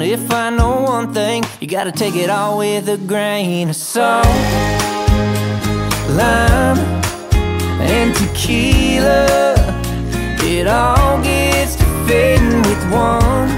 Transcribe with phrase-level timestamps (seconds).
[0.00, 4.26] If I know one thing, you gotta take it all with a grain of salt.
[6.10, 6.78] Lime
[7.80, 9.54] and tequila,
[10.44, 13.48] it all gets to fading with one.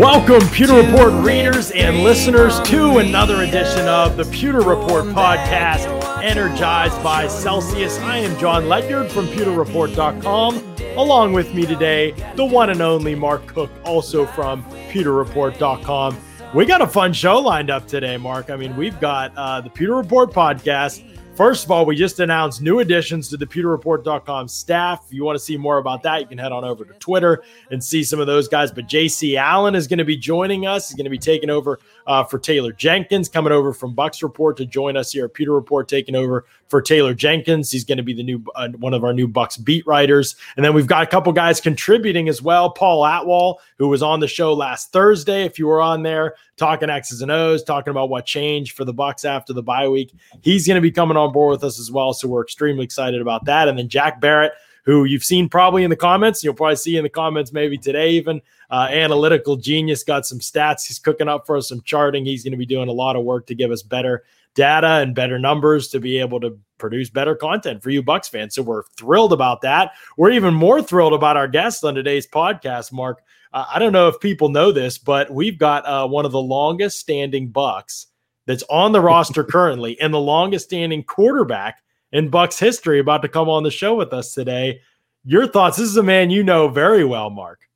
[0.00, 7.02] Welcome, Pewter Report readers and listeners, to another edition of the Pewter Report podcast, energized
[7.02, 7.98] by Celsius.
[7.98, 10.69] I am John Ledyard from PewterReport.com.
[10.96, 16.16] Along with me today, the one and only Mark Cook, also from PewterReport.com.
[16.52, 18.50] We got a fun show lined up today, Mark.
[18.50, 21.04] I mean, we've got uh, the Pewter Report podcast.
[21.36, 25.04] First of all, we just announced new additions to the PewterReport.com staff.
[25.06, 27.44] If you want to see more about that, you can head on over to Twitter
[27.70, 28.72] and see some of those guys.
[28.72, 30.88] But JC Allen is going to be joining us.
[30.88, 31.78] He's going to be taking over
[32.10, 35.52] uh, for Taylor Jenkins, coming over from Bucks Report to join us here at Pewter
[35.52, 37.70] Report, taking over for Taylor Jenkins.
[37.70, 40.34] He's going to be the new uh, one of our new Bucks beat writers.
[40.56, 42.68] And then we've got a couple guys contributing as well.
[42.68, 46.90] Paul Atwall, who was on the show last Thursday, if you were on there, talking
[46.90, 50.12] X's and O's, talking about what changed for the Bucks after the bye week.
[50.40, 52.12] He's going to be coming on board with us as well.
[52.12, 53.68] So we're extremely excited about that.
[53.68, 54.50] And then Jack Barrett,
[54.84, 58.10] who you've seen probably in the comments, you'll probably see in the comments maybe today
[58.10, 58.42] even.
[58.70, 60.86] Uh, analytical genius got some stats.
[60.86, 62.24] He's cooking up for us some charting.
[62.24, 64.22] He's going to be doing a lot of work to give us better
[64.54, 68.54] data and better numbers to be able to produce better content for you Bucks fans.
[68.54, 69.92] So we're thrilled about that.
[70.16, 73.22] We're even more thrilled about our guest on today's podcast, Mark.
[73.52, 76.40] Uh, I don't know if people know this, but we've got uh, one of the
[76.40, 78.06] longest standing Bucks
[78.46, 83.28] that's on the roster currently and the longest standing quarterback in Bucks history about to
[83.28, 84.80] come on the show with us today.
[85.24, 85.76] Your thoughts?
[85.76, 87.69] This is a man you know very well, Mark.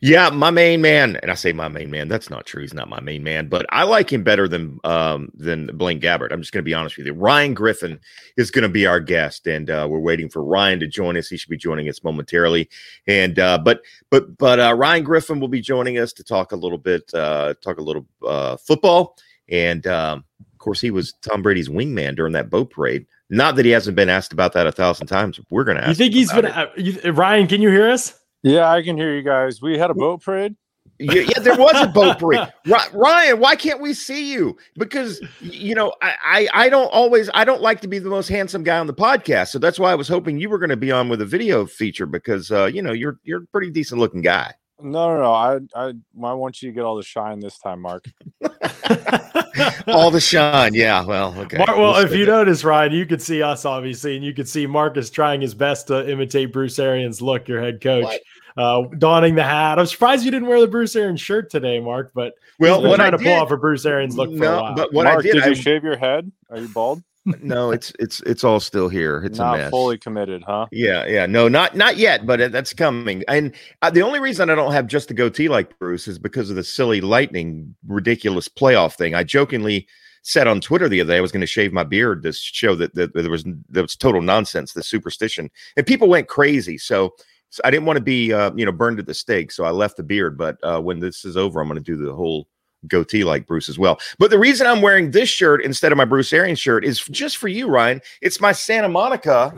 [0.00, 2.08] Yeah, my main man, and I say my main man.
[2.08, 2.62] That's not true.
[2.62, 6.32] He's not my main man, but I like him better than um, than Blaine Gabbert.
[6.32, 7.12] I'm just going to be honest with you.
[7.12, 8.00] Ryan Griffin
[8.36, 11.28] is going to be our guest, and uh, we're waiting for Ryan to join us.
[11.28, 12.68] He should be joining us momentarily.
[13.06, 16.56] And uh, but but but uh, Ryan Griffin will be joining us to talk a
[16.56, 19.16] little bit, uh, talk a little uh, football,
[19.48, 23.06] and um, of course he was Tom Brady's wingman during that boat parade.
[23.30, 25.40] Not that he hasn't been asked about that a thousand times.
[25.48, 25.84] We're going to.
[25.84, 25.90] Ask.
[25.90, 26.46] You think he's been?
[26.46, 28.18] Uh, Ryan, can you hear us?
[28.44, 29.62] Yeah, I can hear you guys.
[29.62, 30.54] We had a boat parade.
[30.98, 32.52] yeah, yeah, there was a boat parade.
[32.92, 34.58] Ryan, why can't we see you?
[34.76, 38.28] Because you know, I, I, I don't always I don't like to be the most
[38.28, 40.76] handsome guy on the podcast, so that's why I was hoping you were going to
[40.76, 43.98] be on with a video feature because uh, you know you're you're a pretty decent
[43.98, 44.52] looking guy.
[44.84, 45.32] No, no, no.
[45.32, 48.04] I, I, I want you to get all the shine this time, Mark.
[49.86, 50.74] all the shine.
[50.74, 51.04] Yeah.
[51.04, 51.56] Well, okay.
[51.58, 54.48] Mark, well, we'll if you notice, Ryan, you could see us obviously, and you could
[54.48, 58.04] see Marcus trying his best to imitate Bruce Arians' look, your head coach.
[58.04, 58.20] What?
[58.56, 59.78] uh, donning the hat.
[59.78, 62.12] I'm surprised you didn't wear the Bruce Arians shirt today, Mark.
[62.14, 64.62] But well, what trying I to pull off a Bruce Arians look no, for a
[64.62, 64.74] while.
[64.74, 66.30] But what Mark, I did, did I, you shave your head?
[66.50, 67.02] Are you bald?
[67.40, 69.22] No, it's it's it's all still here.
[69.24, 69.70] It's not a mess.
[69.70, 70.66] fully committed, huh?
[70.70, 71.26] Yeah, yeah.
[71.26, 73.24] No, not not yet, but that's coming.
[73.28, 76.50] And uh, the only reason I don't have just the goatee like Bruce is because
[76.50, 79.14] of the silly lightning, ridiculous playoff thing.
[79.14, 79.86] I jokingly
[80.22, 82.74] said on Twitter the other day I was going to shave my beard to show
[82.76, 86.78] that, that, that there was there was total nonsense, the superstition, and people went crazy.
[86.78, 87.14] So
[87.54, 89.52] so I didn't want to be, uh, you know, burned at the stake.
[89.52, 90.36] So I left the beard.
[90.36, 92.48] But uh, when this is over, I'm going to do the whole
[92.88, 93.98] goatee like Bruce as well.
[94.18, 97.36] But the reason I'm wearing this shirt instead of my Bruce Arians shirt is just
[97.36, 98.00] for you, Ryan.
[98.22, 99.54] It's my Santa Monica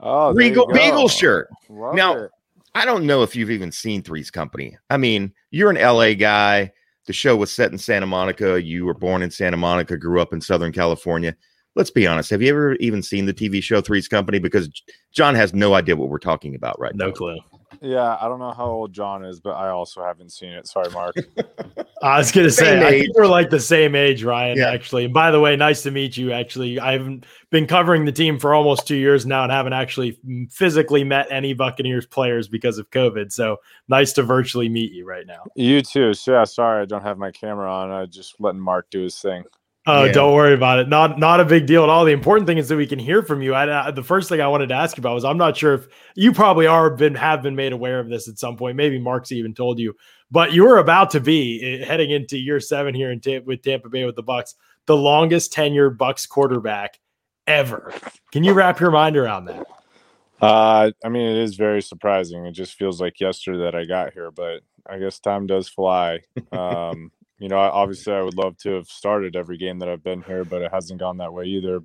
[0.00, 1.48] oh, Regal Beagle shirt.
[1.68, 2.30] Love now, it.
[2.74, 4.76] I don't know if you've even seen Three's Company.
[4.90, 6.72] I mean, you're an LA guy.
[7.06, 8.60] The show was set in Santa Monica.
[8.62, 11.36] You were born in Santa Monica, grew up in Southern California
[11.76, 12.30] let's be honest.
[12.30, 14.38] Have you ever even seen the TV show Three's Company?
[14.38, 14.70] Because
[15.12, 17.10] John has no idea what we're talking about right no now.
[17.10, 17.38] No clue.
[17.84, 20.66] Yeah, I don't know how old John is, but I also haven't seen it.
[20.66, 21.14] Sorry, Mark.
[22.02, 24.56] I was gonna say, I think we're like the same age, Ryan.
[24.56, 24.70] Yeah.
[24.70, 26.32] Actually, and by the way, nice to meet you.
[26.32, 30.18] Actually, I haven't been covering the team for almost two years now, and haven't actually
[30.26, 33.30] mm, physically met any Buccaneers players because of COVID.
[33.30, 33.58] So
[33.88, 35.44] nice to virtually meet you right now.
[35.54, 36.14] You too.
[36.14, 37.90] So, yeah, sorry, I don't have my camera on.
[37.90, 39.44] I just letting Mark do his thing.
[39.86, 40.12] Oh, yeah.
[40.12, 40.88] don't worry about it.
[40.88, 42.06] Not not a big deal at all.
[42.06, 43.54] The important thing is that we can hear from you.
[43.54, 45.88] I, the first thing I wanted to ask you about was I'm not sure if
[46.14, 48.76] you probably are been have been made aware of this at some point.
[48.76, 49.94] Maybe Mark's even told you,
[50.30, 53.90] but you are about to be eh, heading into year seven here in with Tampa
[53.90, 54.54] Bay with the Bucks,
[54.86, 56.98] the longest tenure Bucks quarterback
[57.46, 57.92] ever.
[58.32, 59.66] Can you wrap your mind around that?
[60.40, 62.46] Uh, I mean, it is very surprising.
[62.46, 66.20] It just feels like yesterday that I got here, but I guess time does fly.
[66.52, 70.22] Um, you know, obviously I would love to have started every game that I've been
[70.22, 71.80] here, but it hasn't gone that way either.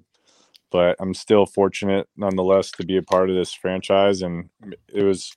[0.72, 4.50] But I'm still fortunate nonetheless to be a part of this franchise and
[4.88, 5.36] it was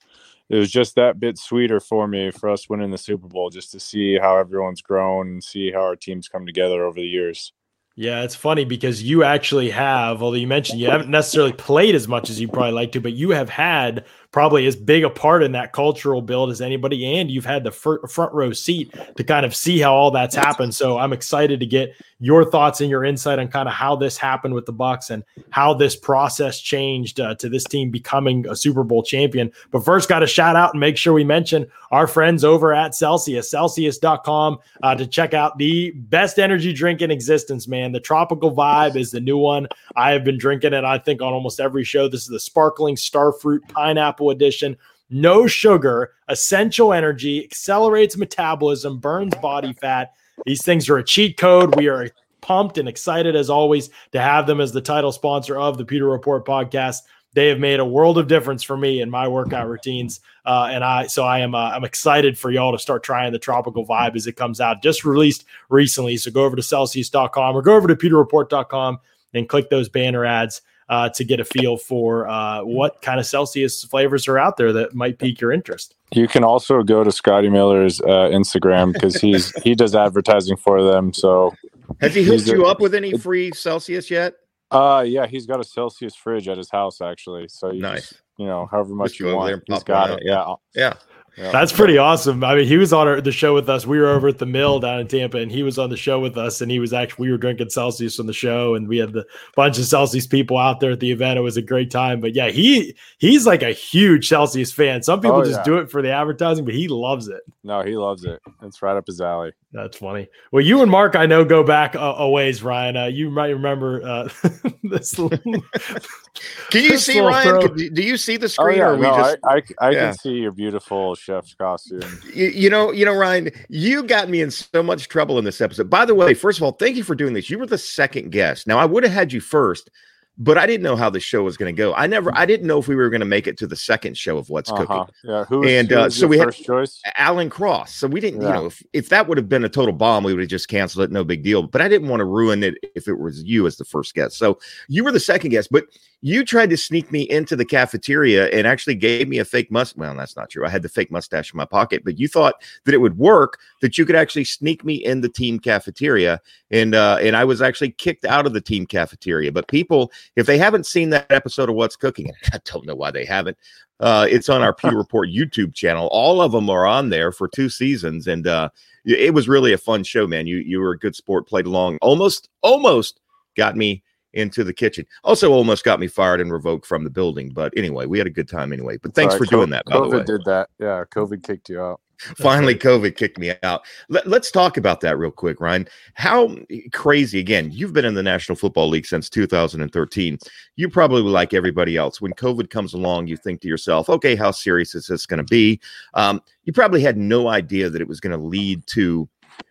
[0.51, 3.73] it was just that bit sweeter for me for us winning the Super Bowl just
[3.73, 7.55] to see how everyone's grown and see how our teams come together over the years.
[7.95, 12.09] Yeah, it's funny because you actually have, although you mentioned you haven't necessarily played as
[12.09, 15.43] much as you probably like to, but you have had probably as big a part
[15.43, 17.19] in that cultural build as anybody.
[17.19, 20.35] And you've had the fir- front row seat to kind of see how all that's
[20.35, 20.75] happened.
[20.75, 24.17] So I'm excited to get your thoughts and your insight on kind of how this
[24.17, 28.57] happened with the Bucks and how this process changed uh, to this team becoming a
[28.57, 29.53] Super Bowl champion.
[29.71, 32.95] But first, got to shout out and make sure we mention our friends over at
[32.95, 37.93] Celsius, Celsius.com uh, to check out the best energy drink in existence, man.
[37.93, 39.67] The tropical vibe is the new one.
[39.97, 42.09] I have been drinking it, I think, on almost every show.
[42.09, 44.77] This is the sparkling starfruit pineapple edition.
[45.11, 50.15] No sugar, essential energy, accelerates metabolism, burns body fat
[50.47, 51.77] these things are a cheat code.
[51.77, 52.09] We are
[52.41, 56.09] pumped and excited as always to have them as the title sponsor of the Pewter
[56.09, 56.99] Report podcast.
[57.35, 60.85] They have made a world of difference for me in my workout routines, uh, and
[60.85, 64.17] I so I am uh, I'm excited for y'all to start trying the tropical vibe
[64.17, 64.83] as it comes out.
[64.83, 68.99] Just released recently, so go over to Celsius.com or go over to PewterReport.com
[69.33, 70.61] and click those banner ads
[70.93, 74.75] uh, to get a feel for uh, what kind of Celsius flavors are out there
[74.75, 75.95] that might pique your interest.
[76.13, 80.83] You can also go to Scotty Miller's uh, Instagram because he's he does advertising for
[80.83, 81.15] them.
[81.15, 81.55] So
[82.03, 84.35] has he hooked you up with any free Celsius yet?
[84.71, 87.49] Uh, yeah, he's got a Celsius fridge at his house actually.
[87.49, 88.11] So you nice.
[88.11, 90.21] Just, you know, however much you want, he's got it.
[90.23, 90.93] Yeah, yeah.
[91.37, 92.45] That's pretty awesome.
[92.45, 93.87] I mean, he was on our, the show with us.
[93.87, 96.21] We were over at the mill down in Tampa, and he was on the show
[96.21, 96.61] with us.
[96.61, 99.25] And he was actually we were drinking Celsius on the show, and we had the
[99.57, 101.39] bunch of Celsius people out there at the event.
[101.39, 102.21] It was a great time.
[102.21, 105.03] But yeah, he he's like a huge Celsius fan.
[105.03, 105.65] Some people oh, just yeah.
[105.65, 107.41] do it for the advertising, but he loves it.
[107.65, 108.41] No, he loves it.
[108.63, 109.53] It's right up his alley.
[109.73, 110.29] That's funny.
[110.51, 112.97] Well, you and Mark, I know, go back a, a ways, Ryan.
[112.97, 114.29] Uh, you might remember uh,
[114.83, 115.15] this.
[116.71, 117.75] can you see Ryan?
[117.95, 118.81] do you see the screen?
[118.81, 120.01] Oh, yeah, no, just, I, I, I yeah.
[120.01, 122.21] can see your beautiful chef's costume.
[122.35, 125.61] You, you, know, you know, Ryan, you got me in so much trouble in this
[125.61, 125.89] episode.
[125.89, 127.49] By the way, first of all, thank you for doing this.
[127.49, 128.67] You were the second guest.
[128.67, 129.91] Now, I would have had you first
[130.39, 131.95] but I didn't know how the show was going to go.
[131.95, 134.17] I never, I didn't know if we were going to make it to the second
[134.17, 134.87] show of What's uh-huh.
[134.87, 135.15] Cooking.
[135.25, 135.65] Yeah, who?
[135.65, 137.01] And who uh, so we had choice?
[137.17, 137.95] Alan Cross.
[137.95, 138.49] So we didn't, yeah.
[138.49, 140.69] you know, if, if that would have been a total bomb, we would have just
[140.69, 141.13] canceled it.
[141.13, 141.63] No big deal.
[141.63, 144.39] But I didn't want to ruin it if it was you as the first guest.
[144.39, 144.59] So
[144.89, 145.85] you were the second guest, but
[146.25, 149.99] you tried to sneak me into the cafeteria and actually gave me a fake mustache.
[149.99, 150.65] Well, that's not true.
[150.65, 152.55] I had the fake mustache in my pocket, but you thought
[152.85, 156.41] that it would work, that you could actually sneak me in the team cafeteria.
[156.71, 159.51] And uh, and I was actually kicked out of the team cafeteria.
[159.51, 163.11] But people, if they haven't seen that episode of What's Cooking, I don't know why
[163.11, 163.59] they haven't.
[163.99, 166.09] Uh, it's on our Pewter Report YouTube channel.
[166.13, 168.69] All of them are on there for two seasons, and uh,
[169.05, 170.47] it was really a fun show, man.
[170.47, 173.19] You you were a good sport, played along, almost almost
[173.57, 175.07] got me into the kitchen.
[175.25, 177.51] Also, almost got me fired and revoked from the building.
[177.51, 178.97] But anyway, we had a good time anyway.
[178.97, 179.87] But thanks for doing that.
[179.87, 180.69] COVID did that.
[180.79, 182.01] Yeah, COVID kicked you out.
[182.37, 183.85] Finally, COVID kicked me out.
[184.09, 185.89] Let, us talk about that real quick, Ryan.
[186.15, 186.57] How
[186.93, 190.39] crazy, again, you've been in the National Football League since 2013.
[190.77, 194.53] You probably, like everybody else, when COVID comes along, you think to yourself, okay, how
[194.53, 195.81] serious is this going to be?
[196.15, 199.29] Um, you probably had no idea that it was going to lead to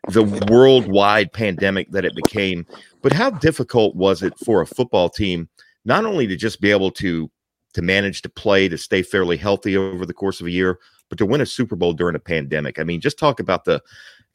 [0.09, 2.65] the worldwide pandemic that it became.
[3.01, 5.49] But how difficult was it for a football team
[5.85, 7.29] not only to just be able to
[7.73, 10.77] to manage to play to stay fairly healthy over the course of a year,
[11.09, 12.79] but to win a Super Bowl during a pandemic?
[12.79, 13.81] I mean, just talk about the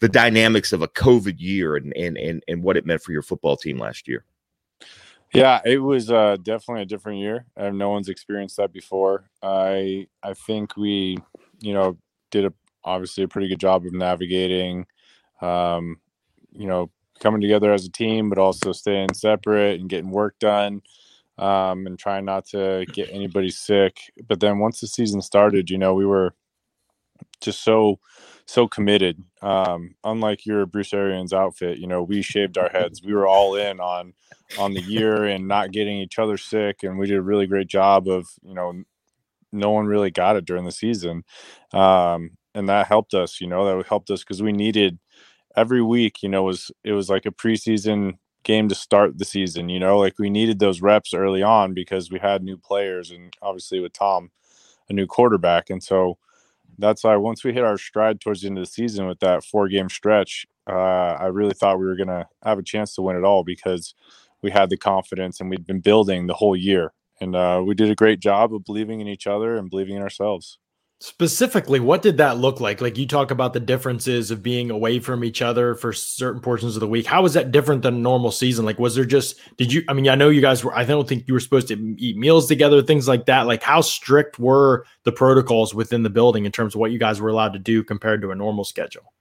[0.01, 3.23] the dynamics of a COVID year and and and, and what it meant for your
[3.23, 4.25] football team last year.
[5.35, 7.47] Yeah, it was uh, definitely a different year.
[7.59, 9.29] No one's experienced that before.
[9.43, 11.19] I I think we,
[11.61, 11.99] you know,
[12.31, 12.53] did a
[12.85, 14.87] obviously a pretty good job of navigating
[15.41, 16.01] um,
[16.53, 16.91] you know,
[17.21, 20.83] coming together as a team, but also staying separate and getting work done
[21.39, 23.99] um, and trying not to get anybody sick.
[24.27, 26.35] But then once the season started, you know, we were
[27.41, 28.01] just so
[28.47, 29.23] so committed.
[29.43, 33.03] Um, unlike your Bruce Arians outfit, you know, we shaved our heads.
[33.03, 34.15] We were all in on
[34.59, 37.69] on the year and not getting each other sick, and we did a really great
[37.69, 38.83] job of you know,
[39.53, 41.25] no one really got it during the season,
[41.73, 43.41] um, and that helped us.
[43.41, 44.99] You know, that helped us because we needed
[45.57, 49.69] every week, you know, was it was like a preseason game to start the season.
[49.69, 53.33] You know, like we needed those reps early on because we had new players, and
[53.43, 54.31] obviously with Tom,
[54.89, 56.19] a new quarterback, and so
[56.79, 59.45] that's why once we hit our stride towards the end of the season with that
[59.45, 60.73] four game stretch, uh,
[61.21, 63.95] I really thought we were gonna have a chance to win it all because
[64.43, 67.91] we had the confidence and we'd been building the whole year, and uh, we did
[67.91, 70.59] a great job of believing in each other and believing in ourselves.
[70.99, 72.81] Specifically, what did that look like?
[72.81, 76.75] Like you talk about the differences of being away from each other for certain portions
[76.75, 77.05] of the week.
[77.05, 78.65] How was that different than normal season?
[78.65, 81.07] Like, was there just, did you, I mean, I know you guys were, I don't
[81.07, 83.47] think you were supposed to eat meals together, things like that.
[83.47, 87.21] Like, how strict were the protocols within the building in terms of what you guys
[87.21, 89.13] were allowed to do compared to a normal schedule?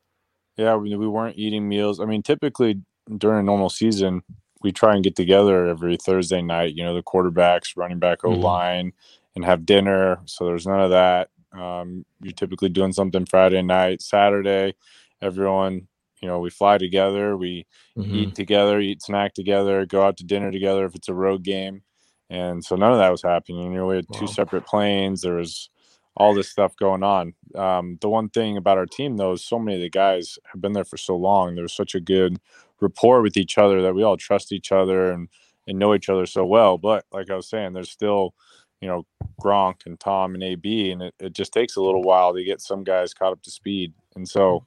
[0.55, 1.99] Yeah, we, we weren't eating meals.
[1.99, 2.81] I mean, typically
[3.17, 4.23] during a normal season,
[4.61, 8.29] we try and get together every Thursday night, you know, the quarterbacks, running back, O
[8.29, 8.87] line.
[8.87, 10.19] Mm-hmm and have dinner.
[10.25, 11.29] So there's none of that.
[11.57, 14.75] Um, you're typically doing something Friday night, Saturday.
[15.21, 15.87] Everyone,
[16.21, 17.65] you know, we fly together, we
[17.97, 18.15] mm-hmm.
[18.15, 21.81] eat together, eat snack together, go out to dinner together if it's a road game.
[22.29, 23.71] And so none of that was happening.
[23.71, 24.19] You know, we had wow.
[24.19, 25.21] two separate planes.
[25.21, 25.69] There was
[26.17, 27.33] all this stuff going on.
[27.55, 30.61] Um, the one thing about our team, though, is so many of the guys have
[30.61, 31.55] been there for so long.
[31.55, 32.39] There's such a good
[32.81, 35.29] rapport with each other that we all trust each other and
[35.67, 36.77] and know each other so well.
[36.77, 38.35] But like I was saying, there's still,
[38.81, 39.05] you know,
[39.41, 42.61] Gronk and Tom and AB, and it, it just takes a little while to get
[42.61, 43.93] some guys caught up to speed.
[44.15, 44.65] And so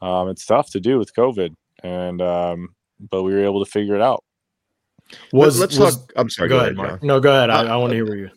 [0.00, 1.54] um, it's tough to do with COVID.
[1.82, 4.24] And um, but we were able to figure it out.
[5.32, 6.12] Was let's was, talk.
[6.16, 6.48] I'm sorry.
[6.48, 7.02] Go, go ahead, Mark.
[7.02, 7.50] No, go ahead.
[7.50, 8.30] I, uh, I want to hear what you.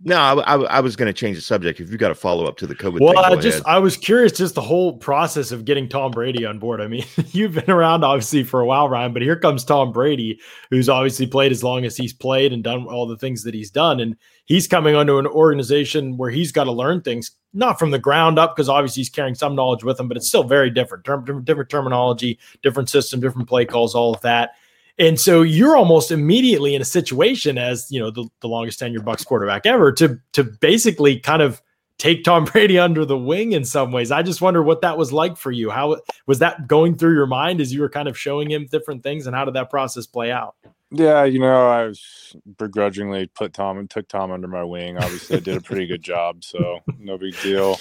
[0.00, 1.80] No, I, I, I was going to change the subject.
[1.80, 3.74] If you got a follow up to the COVID, well, thing, I just ahead.
[3.74, 6.80] I was curious, just the whole process of getting Tom Brady on board.
[6.80, 10.38] I mean, you've been around obviously for a while, Ryan, but here comes Tom Brady,
[10.70, 13.70] who's obviously played as long as he's played and done all the things that he's
[13.70, 17.90] done, and he's coming onto an organization where he's got to learn things not from
[17.90, 20.70] the ground up because obviously he's carrying some knowledge with him, but it's still very
[20.70, 24.50] different, different, different terminology, different system, different play calls, all of that.
[24.98, 29.04] And so you're almost immediately in a situation as, you know, the, the longest tenured
[29.04, 31.62] Bucks quarterback ever to to basically kind of
[31.98, 34.10] take Tom Brady under the wing in some ways.
[34.10, 35.70] I just wonder what that was like for you.
[35.70, 39.02] How was that going through your mind as you were kind of showing him different
[39.02, 40.56] things and how did that process play out?
[40.90, 44.96] Yeah, you know, I was begrudgingly put Tom and took Tom under my wing.
[44.96, 47.78] Obviously, I did a pretty good job, so no big deal.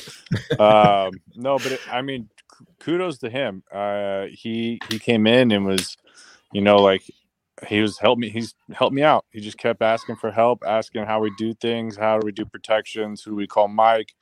[0.59, 2.29] Um, no, but it, I mean,
[2.79, 3.63] kudos to him.
[3.71, 5.95] Uh, he he came in and was
[6.53, 7.03] you know, like
[7.67, 8.29] he was help me.
[8.29, 9.25] He's helped me out.
[9.31, 12.45] He just kept asking for help, asking how we do things, how do we do
[12.45, 14.13] protections, who do we call Mike,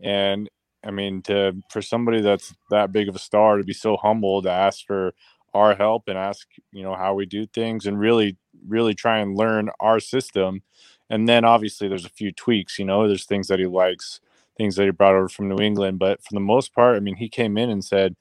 [0.00, 0.48] and
[0.84, 4.42] I mean, to for somebody that's that big of a star to be so humble
[4.42, 5.12] to ask for
[5.54, 9.36] our help and ask, you know, how we do things and really, really try and
[9.36, 10.62] learn our system.
[11.10, 14.20] And then obviously there's a few tweaks, you know, there's things that he likes,
[14.56, 15.98] things that he brought over from New England.
[15.98, 18.16] But for the most part, I mean, he came in and said,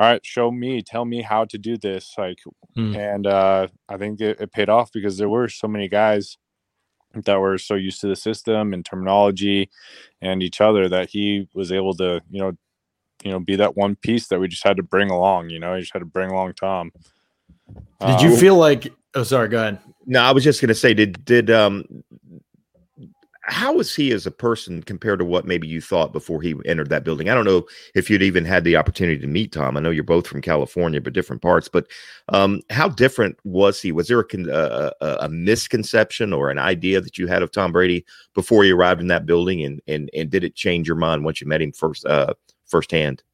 [0.00, 2.14] all right, show me, tell me how to do this.
[2.16, 2.38] Like,
[2.74, 2.96] mm.
[2.96, 6.38] and uh, I think it, it, paid off because there were so many guys
[7.12, 9.68] that were so used to the system and terminology
[10.22, 12.52] and each other that he was able to, you know,
[13.22, 15.50] you know, be that one piece that we just had to bring along.
[15.50, 16.92] You know, you just had to bring along Tom.
[18.00, 18.90] Did you uh, feel like?
[19.14, 19.48] Oh, sorry.
[19.48, 19.80] Go ahead.
[20.06, 21.84] No, I was just going to say, did did um
[23.50, 26.88] how is he as a person compared to what maybe you thought before he entered
[26.88, 27.28] that building?
[27.28, 27.66] I don't know
[27.96, 29.76] if you'd even had the opportunity to meet Tom.
[29.76, 31.68] I know you're both from California, but different parts.
[31.68, 31.88] But
[32.28, 33.90] um, how different was he?
[33.90, 38.06] Was there a, a, a, misconception or an idea that you had of Tom Brady
[38.34, 41.40] before he arrived in that building, and and and did it change your mind once
[41.40, 42.32] you met him first uh,
[42.66, 43.24] firsthand?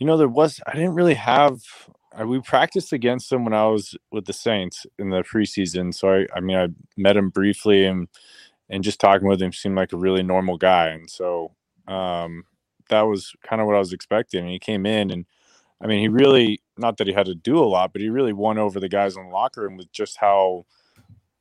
[0.00, 0.60] You know, there was.
[0.66, 1.60] I didn't really have.
[2.12, 5.94] I, we practiced against him when I was with the Saints in the preseason.
[5.94, 8.08] So I, I mean, I met him briefly and
[8.70, 10.88] and just talking with him seemed like a really normal guy.
[10.88, 11.52] And so
[11.88, 12.44] um,
[12.90, 14.42] that was kind of what I was expecting.
[14.42, 15.26] And he came in and
[15.82, 18.32] I mean, he really, not that he had to do a lot, but he really
[18.34, 20.66] won over the guys in the locker room with just how,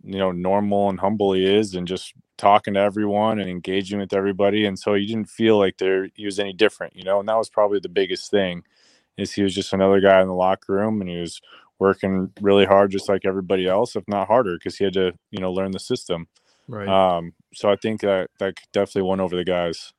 [0.04, 4.14] you know, normal and humble he is and just talking to everyone and engaging with
[4.14, 4.66] everybody.
[4.66, 7.38] And so you didn't feel like there he was any different, you know, and that
[7.38, 8.64] was probably the biggest thing
[9.18, 11.42] is he was just another guy in the locker room and he was
[11.80, 15.40] working really hard just like everybody else, if not harder, because he had to, you
[15.40, 16.28] know, learn the system.
[16.70, 16.88] Right.
[16.88, 19.92] Um, so I think that that definitely won over the guys.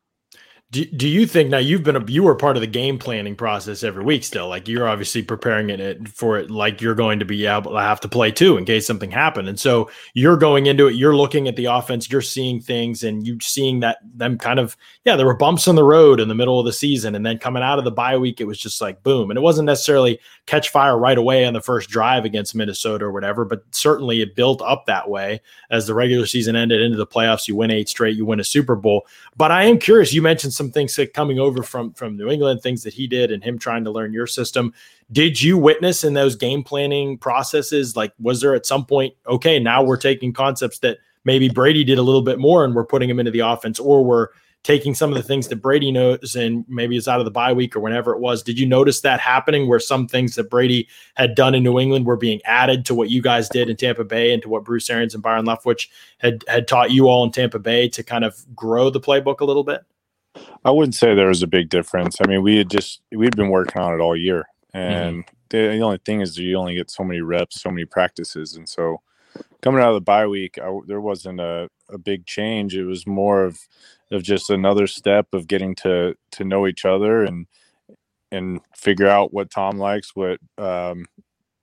[0.73, 3.35] Do, do you think now you've been a you were part of the game planning
[3.35, 7.25] process every week still like you're obviously preparing it for it like you're going to
[7.25, 9.49] be able to have to play too in case something happened.
[9.49, 13.27] And so you're going into it you're looking at the offense you're seeing things and
[13.27, 16.37] you seeing that them kind of yeah there were bumps on the road in the
[16.37, 18.81] middle of the season and then coming out of the bye week it was just
[18.81, 19.29] like boom.
[19.29, 23.11] And it wasn't necessarily catch fire right away on the first drive against Minnesota or
[23.11, 25.41] whatever but certainly it built up that way.
[25.69, 28.45] As the regular season ended into the playoffs you win eight straight you win a
[28.45, 29.05] Super Bowl.
[29.37, 32.83] But I am curious you mentioned some things coming over from from New England, things
[32.83, 34.75] that he did, and him trying to learn your system.
[35.11, 37.97] Did you witness in those game planning processes?
[37.97, 41.97] Like, was there at some point, okay, now we're taking concepts that maybe Brady did
[41.97, 44.29] a little bit more, and we're putting them into the offense, or we're
[44.63, 47.55] taking some of the things that Brady knows and maybe it's out of the bye
[47.55, 48.43] week or whenever it was.
[48.43, 52.05] Did you notice that happening where some things that Brady had done in New England
[52.05, 54.91] were being added to what you guys did in Tampa Bay and to what Bruce
[54.91, 55.89] Arians and Byron Leftwich
[56.19, 59.47] had had taught you all in Tampa Bay to kind of grow the playbook a
[59.47, 59.81] little bit?
[60.65, 62.17] I wouldn't say there was a big difference.
[62.23, 65.31] I mean, we had just we'd been working on it all year, and mm-hmm.
[65.49, 68.69] the, the, only thing is you only get so many reps, so many practices, and
[68.69, 69.01] so
[69.63, 72.77] coming out of the bye week, I, there wasn't a, a big change.
[72.77, 73.59] It was more of
[74.11, 77.47] of just another step of getting to to know each other and
[78.33, 81.07] and figure out what Tom likes, what um,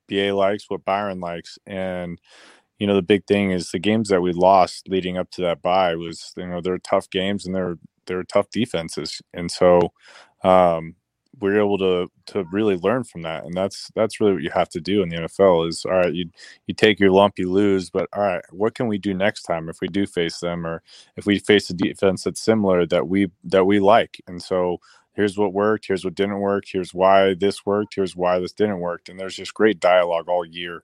[0.09, 2.19] BA likes, what Byron likes, and
[2.79, 5.61] you know, the big thing is the games that we lost leading up to that
[5.61, 9.81] bye was, you know, they're tough games and they're they're tough defenses, and so
[10.43, 10.95] um,
[11.41, 14.69] we're able to to really learn from that, and that's that's really what you have
[14.71, 15.69] to do in the NFL.
[15.69, 16.29] Is all right, you
[16.67, 19.69] you take your lump, you lose, but all right, what can we do next time
[19.69, 20.83] if we do face them, or
[21.17, 24.79] if we face a defense that's similar that we that we like, and so
[25.15, 28.79] here's what worked, here's what didn't work, here's why this worked, here's why this didn't
[28.81, 30.83] work, and there's just great dialogue all year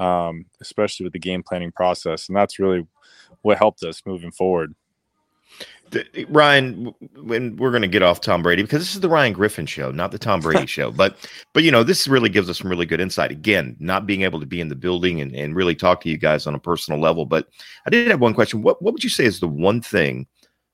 [0.00, 2.28] um, especially with the game planning process.
[2.28, 2.86] And that's really
[3.42, 4.74] what helped us moving forward.
[6.28, 9.66] Ryan, when we're going to get off Tom Brady because this is the Ryan Griffin
[9.66, 10.90] show, not the Tom Brady show.
[10.90, 11.16] But
[11.54, 13.30] but you know, this really gives us some really good insight.
[13.30, 16.18] Again, not being able to be in the building and, and really talk to you
[16.18, 17.24] guys on a personal level.
[17.24, 17.48] But
[17.86, 18.62] I did have one question.
[18.62, 20.26] What what would you say is the one thing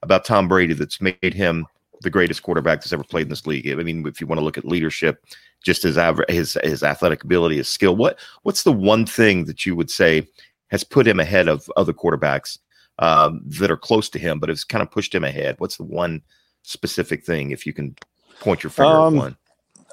[0.03, 1.67] about Tom Brady that's made him
[2.01, 3.69] the greatest quarterback that's ever played in this league?
[3.69, 5.25] I mean, if you want to look at leadership,
[5.63, 7.97] just his his his athletic ability, his skill.
[7.97, 10.27] What what's the one thing that you would say
[10.71, 12.59] has put him ahead of other quarterbacks
[12.99, 15.57] um, that are close to him, but it's kind of pushed him ahead?
[15.59, 16.23] What's the one
[16.63, 17.95] specific thing, if you can
[18.41, 19.37] point your finger um, at one?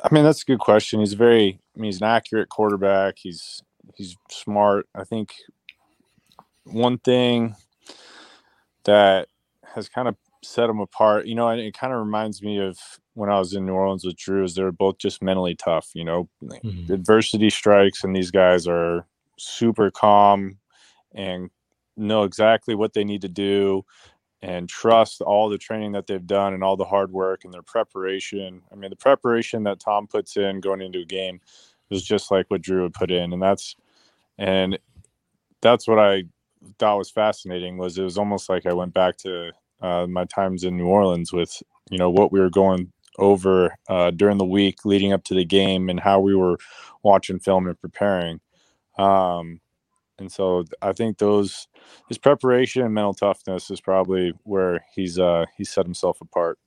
[0.03, 0.99] I mean, that's a good question.
[0.99, 3.15] He's very, I mean, he's an accurate quarterback.
[3.17, 3.61] He's
[3.95, 4.87] he's smart.
[4.95, 5.33] I think
[6.63, 7.55] one thing
[8.85, 9.27] that
[9.75, 11.27] has kind of set him apart.
[11.27, 12.79] You know, and it kind of reminds me of
[13.13, 14.43] when I was in New Orleans with Drew.
[14.43, 15.89] Is they're both just mentally tough.
[15.93, 16.91] You know, mm-hmm.
[16.91, 19.05] adversity strikes, and these guys are
[19.37, 20.57] super calm
[21.13, 21.49] and
[21.97, 23.85] know exactly what they need to do
[24.41, 27.61] and trust all the training that they've done and all the hard work and their
[27.61, 28.61] preparation.
[28.71, 31.39] I mean, the preparation that Tom puts in going into a game
[31.91, 33.75] is just like what Drew would put in, and that's
[34.37, 34.79] and
[35.61, 36.23] that's what I
[36.79, 37.77] thought was fascinating.
[37.77, 41.31] Was it was almost like I went back to uh, my times in New Orleans
[41.31, 45.35] with you know what we were going over uh, during the week leading up to
[45.35, 46.57] the game and how we were
[47.03, 48.39] watching film and preparing.
[48.97, 49.59] Um,
[50.21, 51.67] and so I think those
[52.07, 56.57] his preparation and mental toughness is probably where he's uh, he set himself apart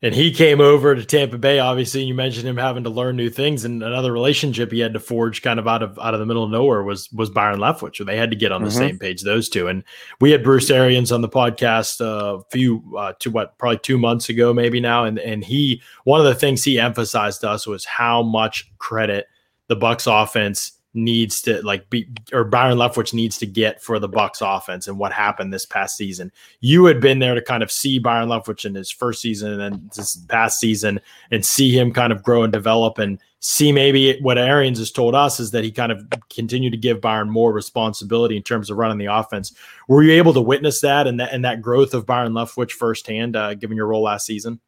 [0.00, 1.58] and he came over to Tampa Bay.
[1.58, 5.00] Obviously, you mentioned him having to learn new things, and another relationship he had to
[5.00, 7.96] forge, kind of out of out of the middle of nowhere, was was Byron Leftwich.
[7.96, 8.78] So they had to get on the mm-hmm.
[8.78, 9.66] same page, those two.
[9.66, 9.82] And
[10.20, 14.28] we had Bruce Arians on the podcast a few, uh, to what probably two months
[14.28, 17.84] ago, maybe now, and and he one of the things he emphasized to us was
[17.84, 19.26] how much credit
[19.66, 24.08] the Bucks offense needs to like be or Byron Leftwich needs to get for the
[24.08, 26.32] Bucks offense and what happened this past season.
[26.60, 29.60] You had been there to kind of see Byron Leftwich in his first season and
[29.60, 34.18] then this past season and see him kind of grow and develop and see maybe
[34.20, 37.52] what Arians has told us is that he kind of continued to give Byron more
[37.52, 39.54] responsibility in terms of running the offense.
[39.88, 43.36] Were you able to witness that and that and that growth of Byron Leftwich firsthand,
[43.36, 44.60] uh, given your role last season?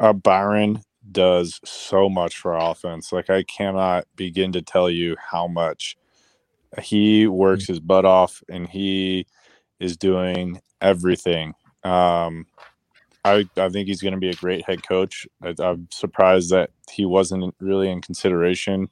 [0.00, 3.12] Uh, Byron does so much for offense.
[3.12, 5.96] Like I cannot begin to tell you how much
[6.82, 9.26] he works his butt off and he
[9.80, 11.54] is doing everything.
[11.82, 12.46] Um,
[13.24, 15.26] I, I think he's going to be a great head coach.
[15.42, 18.88] I, am surprised that he wasn't really in consideration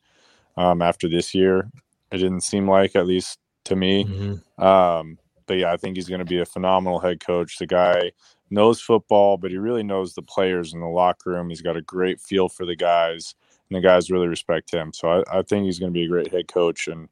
[0.56, 1.70] um, after this year.
[2.10, 4.04] It didn't seem like, at least to me.
[4.04, 4.62] Mm-hmm.
[4.62, 7.58] Um, but yeah, I think he's going to be a phenomenal head coach.
[7.58, 8.12] The guy
[8.52, 11.48] knows football, but he really knows the players in the locker room.
[11.48, 13.34] He's got a great feel for the guys,
[13.68, 14.92] and the guys really respect him.
[14.92, 17.08] So I, I think he's going to be a great head coach, and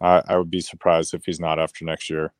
[0.00, 2.32] I, I would be surprised if he's not after next year.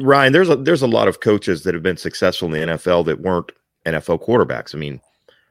[0.00, 3.04] Ryan, there's a there's a lot of coaches that have been successful in the NFL
[3.06, 3.52] that weren't
[3.84, 4.74] NFL quarterbacks.
[4.74, 5.00] I mean,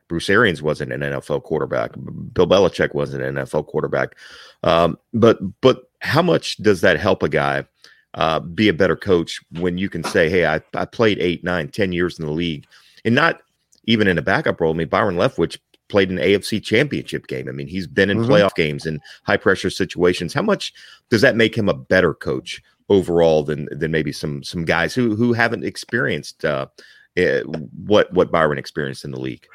[0.07, 1.91] Bruce Arians wasn't an NFL quarterback.
[2.33, 4.15] Bill Belichick wasn't an NFL quarterback.
[4.63, 7.65] Um, but but how much does that help a guy
[8.15, 11.69] uh, be a better coach when you can say, hey, I, I played eight, nine,
[11.69, 12.65] ten years in the league
[13.05, 13.41] and not
[13.85, 14.73] even in a backup role.
[14.73, 15.57] I mean, Byron Leftwich
[15.89, 17.47] played an AFC championship game.
[17.49, 18.31] I mean, he's been in mm-hmm.
[18.31, 20.33] playoff games and high pressure situations.
[20.33, 20.73] How much
[21.09, 25.15] does that make him a better coach overall than than maybe some some guys who
[25.15, 26.67] who haven't experienced uh,
[27.17, 27.41] uh,
[27.85, 29.45] what what Byron experienced in the league?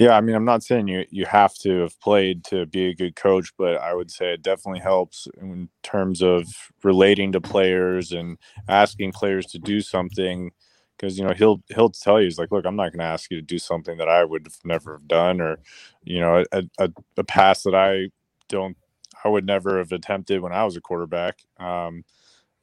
[0.00, 2.96] Yeah, I mean, I'm not saying you you have to have played to be a
[2.96, 6.48] good coach, but I would say it definitely helps in terms of
[6.84, 10.52] relating to players and asking players to do something.
[10.98, 13.30] Because you know he'll he'll tell you he's like, look, I'm not going to ask
[13.30, 15.58] you to do something that I would never have done, or
[16.04, 18.10] you know, a, a, a, pass that I
[18.50, 18.76] don't
[19.24, 21.40] I would never have attempted when I was a quarterback.
[21.58, 22.04] Um,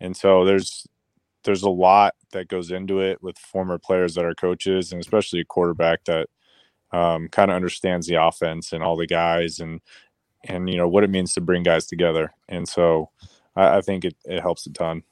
[0.01, 0.87] and so there's
[1.45, 5.41] there's a lot that goes into it with former players that are coaches, and especially
[5.41, 6.29] a quarterback that
[6.91, 9.81] um, kind of understands the offense and all the guys and
[10.43, 12.33] and you know what it means to bring guys together.
[12.47, 13.09] And so
[13.55, 15.03] I, I think it, it helps a ton.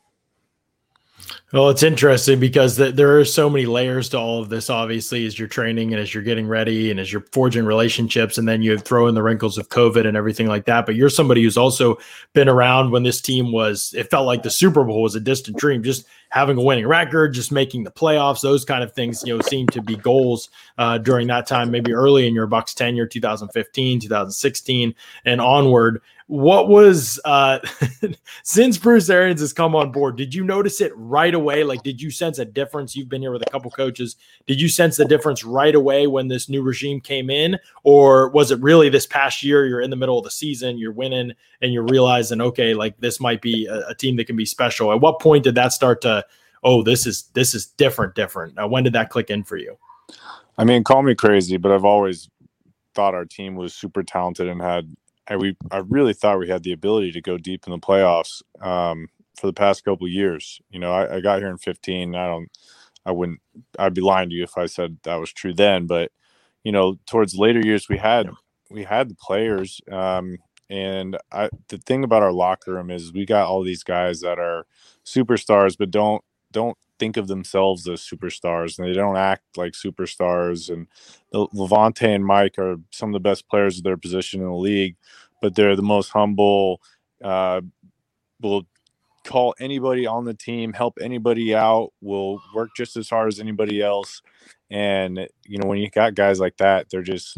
[1.53, 5.25] Well, it's interesting because th- there are so many layers to all of this, obviously,
[5.25, 8.37] as you're training and as you're getting ready and as you're forging relationships.
[8.37, 10.85] And then you throw in the wrinkles of COVID and everything like that.
[10.85, 11.97] But you're somebody who's also
[12.33, 15.57] been around when this team was, it felt like the Super Bowl was a distant
[15.57, 15.83] dream.
[15.83, 19.41] Just having a winning record, just making the playoffs, those kind of things, you know,
[19.41, 24.01] seem to be goals uh, during that time, maybe early in your Bucks tenure, 2015,
[24.01, 24.93] 2016,
[25.23, 26.01] and onward.
[26.27, 27.59] What was uh
[28.43, 31.63] since Bruce Arians has come on board, did you notice it right away?
[31.63, 32.95] Like, did you sense a difference?
[32.95, 34.15] You've been here with a couple coaches.
[34.47, 37.59] Did you sense the difference right away when this new regime came in?
[37.83, 39.67] Or was it really this past year?
[39.67, 43.19] You're in the middle of the season, you're winning, and you're realizing, okay, like this
[43.19, 44.91] might be a, a team that can be special.
[44.91, 46.24] At what point did that start to,
[46.65, 48.55] oh, this is this is different, different?
[48.69, 49.77] When did that click in for you?
[50.57, 52.29] I mean, call me crazy, but I've always
[52.93, 54.95] thought our team was super talented and had
[55.27, 58.41] I we I really thought we had the ability to go deep in the playoffs
[58.61, 59.07] um,
[59.39, 60.61] for the past couple years.
[60.69, 62.15] You know, I, I, got here in 15.
[62.15, 62.49] I don't,
[63.05, 63.39] I wouldn't,
[63.79, 65.87] I'd be lying to you if I said that was true then.
[65.87, 66.11] But
[66.63, 68.29] you know, towards later years, we had
[68.69, 70.37] we had the players, um,
[70.69, 74.39] and I the thing about our locker room is we got all these guys that
[74.39, 74.65] are
[75.05, 76.23] superstars, but don't
[76.55, 80.71] don't think of themselves as superstars and they don't act like superstars.
[80.71, 80.87] And
[81.33, 84.95] Lavonte and Mike are some of the best players of their position in the league,
[85.41, 86.79] but they're the most humble,
[87.21, 87.59] uh,
[88.41, 88.63] will
[89.25, 93.81] call anybody on the team, help anybody out, will work just as hard as anybody
[93.81, 94.21] else.
[94.71, 97.37] And, you know, when you got guys like that, they're just,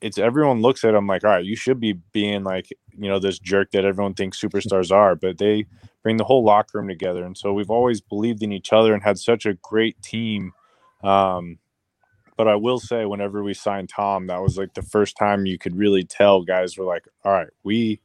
[0.00, 3.18] it's everyone looks at them like, all right, you should be being like, you know,
[3.18, 5.66] this jerk that everyone thinks superstars are, but they
[6.02, 7.24] bring the whole locker room together.
[7.24, 10.52] And so we've always believed in each other and had such a great team.
[11.02, 11.58] Um,
[12.36, 15.58] but I will say, whenever we signed Tom, that was like the first time you
[15.58, 18.00] could really tell guys were like, all right, we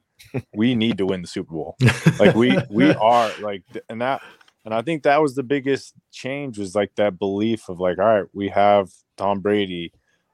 [0.54, 1.78] we need to win the Super Bowl.
[2.20, 4.22] like we we are like and that
[4.64, 8.06] and I think that was the biggest change was like that belief of like, all
[8.06, 9.92] right, we have Tom Brady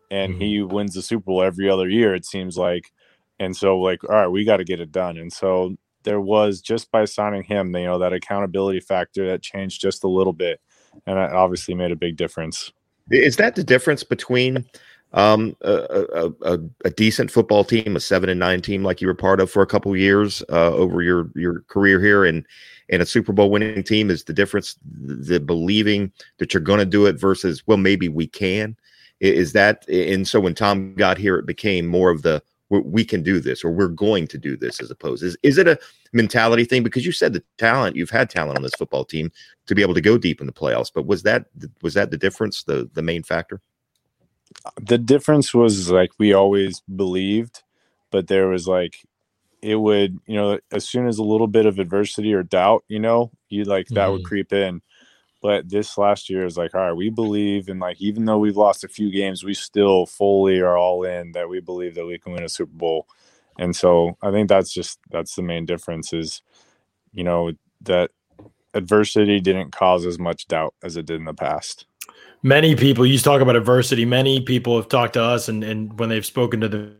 [0.10, 0.42] and mm-hmm.
[0.42, 2.92] he wins the Super Bowl every other year, it seems like.
[3.40, 5.18] And so like, all right, we got to get it done.
[5.18, 9.82] And so there was just by signing him, you know, that accountability factor that changed
[9.82, 10.62] just a little bit,
[11.06, 12.72] and that obviously made a big difference.
[13.12, 14.66] Is that the difference between
[15.14, 19.14] um, a, a, a, decent football team, a seven and nine team like you were
[19.14, 22.46] part of for a couple years uh, over your your career here, and
[22.90, 24.10] and a Super Bowl winning team?
[24.10, 28.28] Is the difference the believing that you're going to do it versus well maybe we
[28.28, 28.76] can?
[29.20, 33.24] Is that and so when Tom got here, it became more of the we can
[33.24, 35.80] do this or we're going to do this as opposed is is it a
[36.14, 36.84] mentality thing?
[36.84, 39.32] Because you said the talent you've had talent on this football team
[39.68, 41.46] to be able to go deep in the playoffs but was that
[41.82, 43.62] was that the difference the the main factor?
[44.82, 47.64] The difference was like we always believed
[48.12, 49.06] but there was like
[49.62, 53.00] it would you know as soon as a little bit of adversity or doubt you
[53.00, 54.14] know you like that mm-hmm.
[54.14, 54.82] would creep in
[55.42, 58.58] but this last year is like, all right, we believe, and like, even though we've
[58.58, 62.18] lost a few games, we still fully are all in that we believe that we
[62.18, 63.08] can win a Super Bowl.
[63.60, 66.42] And so I think that's just that's the main difference is,
[67.12, 68.12] you know, that
[68.74, 71.86] adversity didn't cause as much doubt as it did in the past.
[72.44, 74.06] Many people, you talk about adversity.
[74.06, 76.96] Many people have talked to us, and and when they've spoken to the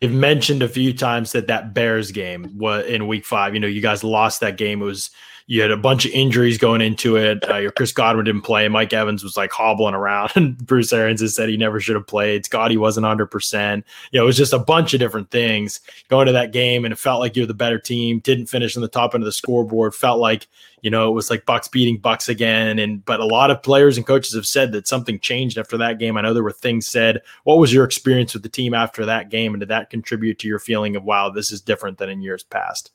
[0.00, 3.54] they've mentioned a few times that that Bears game was in Week Five.
[3.54, 4.82] You know, you guys lost that game.
[4.82, 5.10] It was
[5.46, 7.48] you had a bunch of injuries going into it.
[7.48, 8.68] Uh, your Chris Godwin didn't play.
[8.68, 12.06] Mike Evans was like hobbling around, and Bruce Arians has said he never should have
[12.06, 12.44] played.
[12.44, 13.84] Scotty wasn't hundred percent.
[14.10, 16.92] You know, it was just a bunch of different things going to that game, and
[16.92, 18.20] it felt like you're the better team.
[18.20, 19.94] Didn't finish on the top end of the scoreboard.
[19.94, 20.46] Felt like
[20.82, 22.78] you know it was like Bucks beating Bucks again.
[22.78, 25.98] And but a lot of players and coaches have said that something changed after that
[25.98, 26.16] game.
[26.16, 27.20] I know there were things said.
[27.44, 30.48] What was your experience with the team after that game, and did that contribute to
[30.48, 32.92] your feeling of wow, this is different than in years past?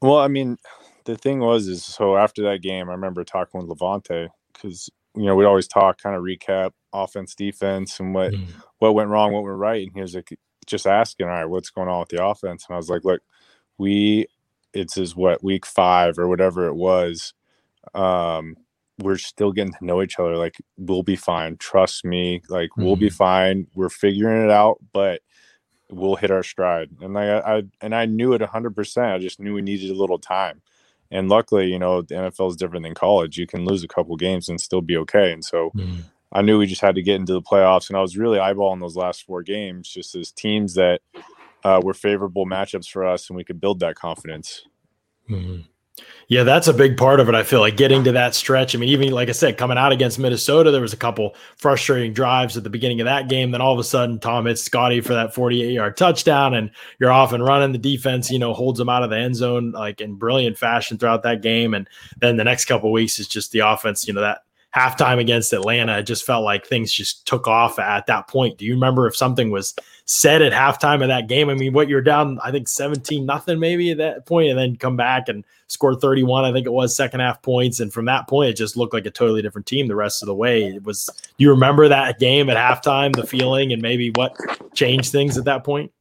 [0.00, 0.58] Well, I mean,
[1.08, 5.24] the thing was is so after that game, I remember talking with Lavonte because you
[5.24, 8.46] know we'd always talk, kind of recap offense, defense, and what mm.
[8.78, 11.70] what went wrong, what went right, and he was like just asking, all right, what's
[11.70, 12.66] going on with the offense?
[12.68, 13.22] And I was like, look,
[13.78, 14.26] we
[14.74, 17.32] it's is what week five or whatever it was.
[17.94, 18.56] Um,
[18.98, 20.36] we're still getting to know each other.
[20.36, 21.56] Like we'll be fine.
[21.56, 22.42] Trust me.
[22.50, 22.84] Like mm.
[22.84, 23.14] we'll be mm-hmm.
[23.14, 23.66] fine.
[23.74, 25.22] We're figuring it out, but
[25.88, 26.90] we'll hit our stride.
[27.00, 29.06] And like I, I and I knew it hundred percent.
[29.06, 30.60] I just knew we needed a little time.
[31.10, 33.38] And luckily, you know, the NFL is different than college.
[33.38, 35.32] You can lose a couple games and still be okay.
[35.32, 36.02] And so mm.
[36.32, 37.88] I knew we just had to get into the playoffs.
[37.88, 41.00] And I was really eyeballing those last four games just as teams that
[41.64, 44.64] uh, were favorable matchups for us and we could build that confidence.
[45.30, 45.62] Mm-hmm.
[46.28, 47.34] Yeah, that's a big part of it.
[47.34, 48.74] I feel like getting to that stretch.
[48.74, 52.12] I mean, even like I said, coming out against Minnesota, there was a couple frustrating
[52.12, 53.50] drives at the beginning of that game.
[53.50, 57.10] Then all of a sudden, Tom hits Scotty for that 48 yard touchdown, and you're
[57.10, 57.72] off and running.
[57.72, 60.98] The defense, you know, holds them out of the end zone like in brilliant fashion
[60.98, 61.72] throughout that game.
[61.72, 64.42] And then the next couple weeks is just the offense, you know, that
[64.74, 68.58] halftime against Atlanta, it just felt like things just took off at that point.
[68.58, 71.48] Do you remember if something was said at halftime of that game?
[71.48, 74.76] I mean, what you're down, I think 17 nothing maybe at that point, and then
[74.76, 77.80] come back and score 31, I think it was second half points.
[77.80, 80.26] And from that point, it just looked like a totally different team the rest of
[80.26, 80.64] the way.
[80.64, 84.36] It was, do you remember that game at halftime, the feeling and maybe what
[84.74, 85.92] changed things at that point?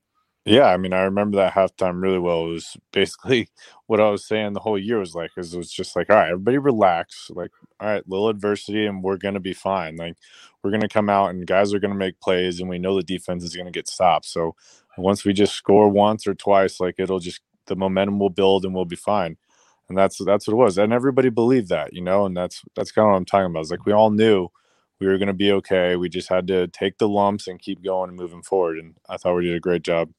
[0.45, 2.45] Yeah, I mean, I remember that halftime really well.
[2.45, 3.49] It was basically
[3.87, 6.15] what I was saying the whole year was like, is it was just like, all
[6.15, 7.29] right, everybody relax.
[7.29, 9.95] Like, all right, little adversity and we're going to be fine.
[9.95, 10.15] Like,
[10.63, 12.95] we're going to come out and guys are going to make plays and we know
[12.95, 14.25] the defense is going to get stopped.
[14.25, 14.55] So
[14.97, 18.73] once we just score once or twice, like, it'll just, the momentum will build and
[18.73, 19.37] we'll be fine.
[19.89, 20.77] And that's, that's what it was.
[20.77, 23.61] And everybody believed that, you know, and that's, that's kind of what I'm talking about.
[23.61, 24.49] It's like we all knew
[24.99, 25.95] we were going to be okay.
[25.95, 28.79] We just had to take the lumps and keep going and moving forward.
[28.79, 30.09] And I thought we did a great job.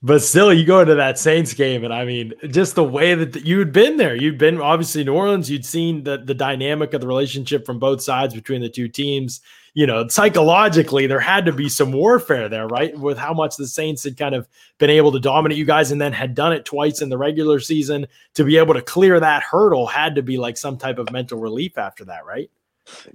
[0.00, 3.44] But still, you go into that Saints game, and I mean, just the way that
[3.44, 7.08] you'd been there, you'd been obviously New Orleans, you'd seen the the dynamic of the
[7.08, 9.40] relationship from both sides between the two teams.
[9.74, 12.96] You know, psychologically, there had to be some warfare there, right?
[12.96, 16.00] With how much the Saints had kind of been able to dominate you guys, and
[16.00, 19.42] then had done it twice in the regular season to be able to clear that
[19.42, 22.52] hurdle had to be like some type of mental relief after that, right?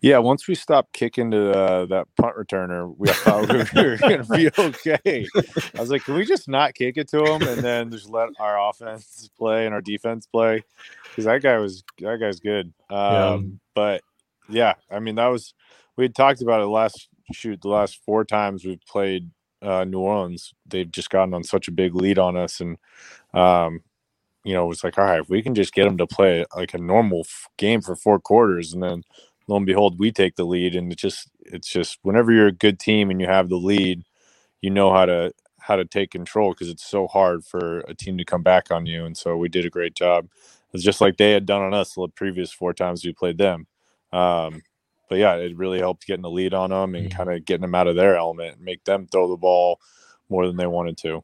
[0.02, 4.24] Yeah, once we stopped kicking to uh, that punt returner, we thought we were going
[4.24, 5.28] to be okay.
[5.76, 8.30] I was like, can we just not kick it to him and then just let
[8.40, 10.64] our offense play and our defense play?
[11.10, 12.74] Because that guy was that guy's good.
[12.90, 13.40] Um, yeah.
[13.76, 14.02] But
[14.50, 15.54] yeah, I mean that was
[15.96, 19.30] we had talked about it last shoot the last four times we've played
[19.62, 20.54] uh, New Orleans.
[20.68, 22.78] They've just gotten on such a big lead on us, and
[23.34, 23.82] um,
[24.44, 26.74] you know, it's like, all right, if we can just get them to play like
[26.74, 29.04] a normal f- game for four quarters, and then
[29.48, 30.76] lo and behold, we take the lead.
[30.76, 34.04] And it just it's just whenever you're a good team and you have the lead,
[34.62, 38.18] you know how to how to take control because it's so hard for a team
[38.18, 39.06] to come back on you.
[39.06, 40.28] And so we did a great job.
[40.74, 43.68] It's just like they had done on us the previous four times we played them.
[44.12, 44.62] Um,
[45.10, 47.18] but yeah, it really helped getting the lead on them and mm-hmm.
[47.18, 49.80] kind of getting them out of their element and make them throw the ball
[50.30, 51.24] more than they wanted to.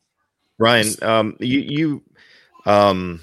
[0.58, 2.04] Ryan, um, you you
[2.66, 3.20] um,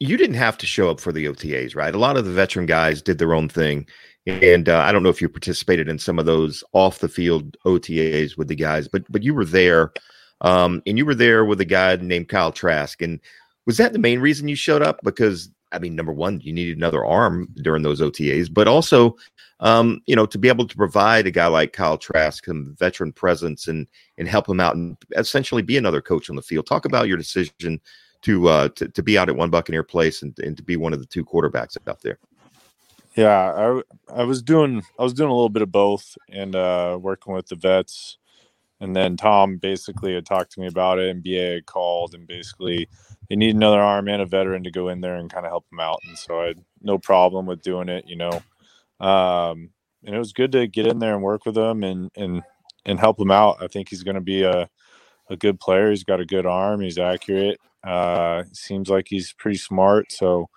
[0.00, 1.94] you didn't have to show up for the OTAs, right?
[1.94, 3.86] A lot of the veteran guys did their own thing.
[4.26, 7.56] And uh, I don't know if you participated in some of those off the field
[7.64, 9.92] OTAs with the guys, but but you were there,
[10.40, 13.00] um, and you were there with a guy named Kyle Trask.
[13.02, 13.20] And
[13.66, 14.98] was that the main reason you showed up?
[15.04, 19.16] Because I mean, number one, you needed another arm during those OTAs, but also,
[19.60, 23.12] um, you know, to be able to provide a guy like Kyle Trask some veteran
[23.12, 23.86] presence and
[24.18, 26.66] and help him out and essentially be another coach on the field.
[26.66, 27.80] Talk about your decision
[28.22, 30.92] to uh, to, to be out at one Buccaneer place and, and to be one
[30.92, 32.18] of the two quarterbacks out there.
[33.16, 36.98] Yeah, I I was doing I was doing a little bit of both and uh,
[37.00, 38.18] working with the vets,
[38.80, 42.26] and then Tom basically had talked to me about it, and BA had called, and
[42.26, 42.88] basically
[43.28, 45.68] they need another arm and a veteran to go in there and kind of help
[45.70, 48.42] them out, and so I had no problem with doing it, you know,
[49.00, 49.70] um,
[50.04, 52.42] and it was good to get in there and work with him and and
[52.86, 53.58] and help him out.
[53.62, 54.68] I think he's going to be a
[55.30, 55.90] a good player.
[55.90, 56.82] He's got a good arm.
[56.82, 57.60] He's accurate.
[57.84, 60.12] Uh, seems like he's pretty smart.
[60.12, 60.48] So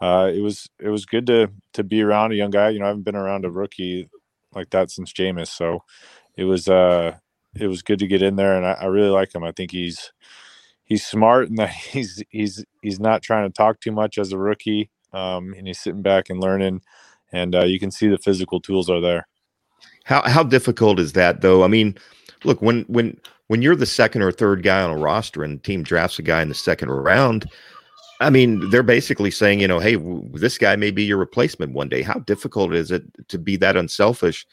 [0.00, 2.70] uh, it was it was good to to be around a young guy.
[2.70, 4.08] You know, I haven't been around a rookie
[4.54, 5.84] like that since Jameis, so
[6.36, 7.16] it was uh
[7.54, 9.44] it was good to get in there, and I, I really like him.
[9.44, 10.12] I think he's
[10.84, 14.38] he's smart and that he's he's he's not trying to talk too much as a
[14.38, 16.80] rookie, um, and he's sitting back and learning,
[17.32, 19.26] and uh, you can see the physical tools are there.
[20.04, 21.62] How how difficult is that though?
[21.62, 21.96] I mean,
[22.44, 25.62] look when when when you're the second or third guy on a roster and the
[25.62, 27.50] team drafts a guy in the second round
[28.20, 31.72] I mean, they're basically saying, you know, hey, w- this guy may be your replacement
[31.72, 32.02] one day.
[32.02, 34.46] How difficult is it to be that unselfish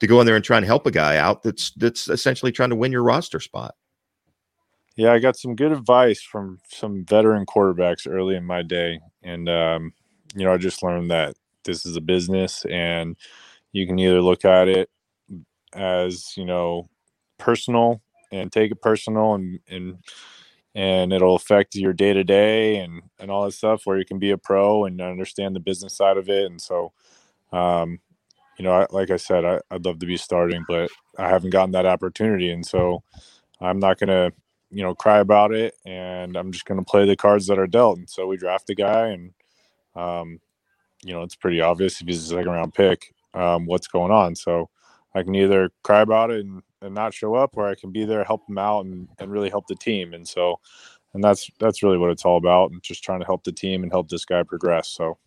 [0.00, 2.70] to go in there and try and help a guy out that's that's essentially trying
[2.70, 3.74] to win your roster spot?
[4.96, 9.48] Yeah, I got some good advice from some veteran quarterbacks early in my day, and
[9.48, 9.92] um,
[10.34, 13.16] you know, I just learned that this is a business, and
[13.72, 14.90] you can either look at it
[15.72, 16.88] as you know
[17.38, 18.00] personal
[18.32, 19.98] and take it personal and and
[20.76, 24.18] and it'll affect your day to day and and all that stuff where you can
[24.20, 26.92] be a pro and understand the business side of it and so
[27.52, 27.98] um,
[28.58, 31.50] you know I, like i said I, i'd love to be starting but i haven't
[31.50, 33.02] gotten that opportunity and so
[33.60, 34.32] i'm not gonna
[34.70, 37.98] you know cry about it and i'm just gonna play the cards that are dealt
[37.98, 39.32] and so we draft a guy and
[39.96, 40.40] um,
[41.02, 44.34] you know it's pretty obvious if he's a second round pick um, what's going on
[44.34, 44.68] so
[45.16, 48.04] i can either cry about it and and not show up, or I can be
[48.04, 50.14] there, help them out, and, and really help the team.
[50.14, 50.60] And so
[51.14, 53.82] and that's that's really what it's all about, and just trying to help the team
[53.82, 54.88] and help this guy progress.
[54.88, 55.18] So.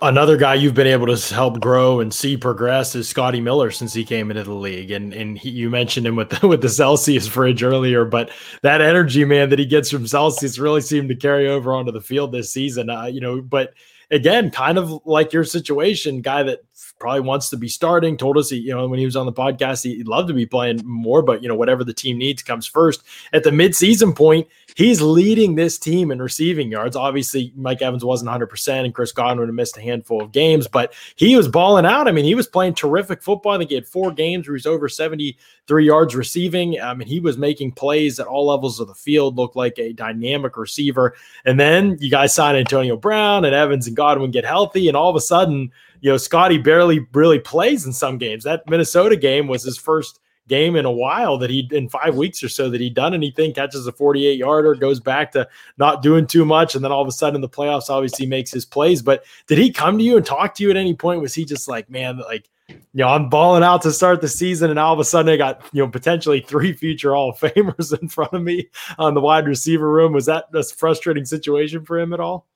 [0.00, 3.92] Another guy you've been able to help grow and see progress is Scotty Miller since
[3.92, 6.68] he came into the league, and and he, you mentioned him with the, with the
[6.68, 8.30] Celsius fridge earlier, but
[8.62, 12.00] that energy, man, that he gets from Celsius really seemed to carry over onto the
[12.00, 12.88] field this season.
[12.88, 13.74] Uh, you know, but
[14.12, 16.60] again, kind of like your situation, guy that
[16.98, 18.16] probably wants to be starting.
[18.16, 20.46] Told us he, you know, when he was on the podcast, he'd love to be
[20.46, 23.02] playing more, but you know, whatever the team needs comes first.
[23.32, 26.96] At the midseason point, he's leading this team in receiving yards.
[26.96, 31.36] Obviously, Mike Evans wasn't 100%, and Chris Godwin missed a handful of games, but he
[31.36, 32.08] was balling out.
[32.08, 33.52] I mean, he was playing terrific football.
[33.52, 36.80] I think he had four games where he's over 73 yards receiving.
[36.80, 39.92] I mean, he was making plays at all levels of the field, looked like a
[39.92, 41.14] dynamic receiver.
[41.44, 45.10] And then you guys sign Antonio Brown and Evans and Godwin get healthy, and all
[45.10, 45.70] of a sudden,
[46.04, 48.44] you know, Scotty barely really plays in some games.
[48.44, 52.42] That Minnesota game was his first game in a while that he in five weeks
[52.42, 56.26] or so that he'd done anything, catches a 48 yarder, goes back to not doing
[56.26, 59.00] too much, and then all of a sudden in the playoffs, obviously makes his plays.
[59.00, 61.22] But did he come to you and talk to you at any point?
[61.22, 64.68] Was he just like, man, like you know, I'm balling out to start the season,
[64.68, 67.98] and all of a sudden I got you know potentially three future Hall of Famers
[68.02, 70.12] in front of me on the wide receiver room.
[70.12, 72.46] Was that a frustrating situation for him at all?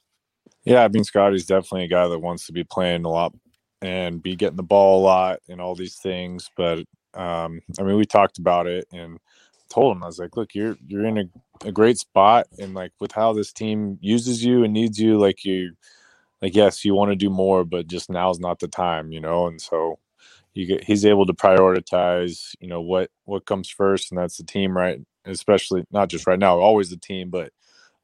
[0.64, 3.34] Yeah, I mean Scotty's definitely a guy that wants to be playing a lot
[3.82, 6.50] and be getting the ball a lot and all these things.
[6.56, 6.80] But
[7.14, 9.18] um, I mean, we talked about it and
[9.70, 12.92] told him I was like, look, you're you're in a, a great spot, and like
[13.00, 15.72] with how this team uses you and needs you, like you,
[16.42, 19.46] like yes, you want to do more, but just now's not the time, you know.
[19.48, 19.98] And so
[20.54, 24.44] you get he's able to prioritize, you know, what what comes first, and that's the
[24.44, 25.00] team, right?
[25.26, 27.52] Especially not just right now, always the team, but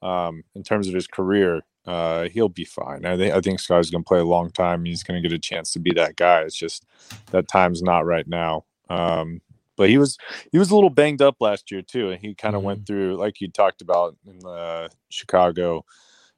[0.03, 3.05] um, in terms of his career, uh, he'll be fine.
[3.05, 4.85] I think I think Sky's going to play a long time.
[4.85, 6.41] He's going to get a chance to be that guy.
[6.41, 6.87] It's just
[7.31, 8.65] that time's not right now.
[8.89, 9.41] Um,
[9.77, 10.17] but he was
[10.53, 12.67] he was a little banged up last year too, and he kind of mm-hmm.
[12.67, 15.85] went through like you talked about in the Chicago,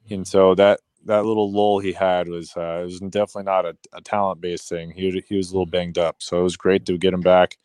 [0.09, 0.23] and mm-hmm.
[0.23, 4.01] so that that little lull he had was uh, it was definitely not a, a
[4.01, 4.91] talent based thing.
[4.91, 7.57] He he was a little banged up, so it was great to get him back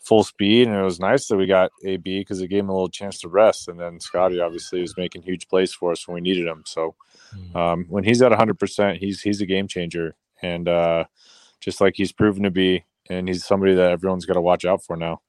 [0.00, 2.72] full speed, and it was nice that we got AB because it gave him a
[2.72, 3.68] little chance to rest.
[3.68, 6.62] And then Scotty obviously was making huge plays for us when we needed him.
[6.66, 6.94] So
[7.34, 7.54] mm.
[7.54, 11.04] um, when he's at 100, percent he's he's a game changer, and uh,
[11.60, 14.82] just like he's proven to be, and he's somebody that everyone's got to watch out
[14.84, 15.20] for now.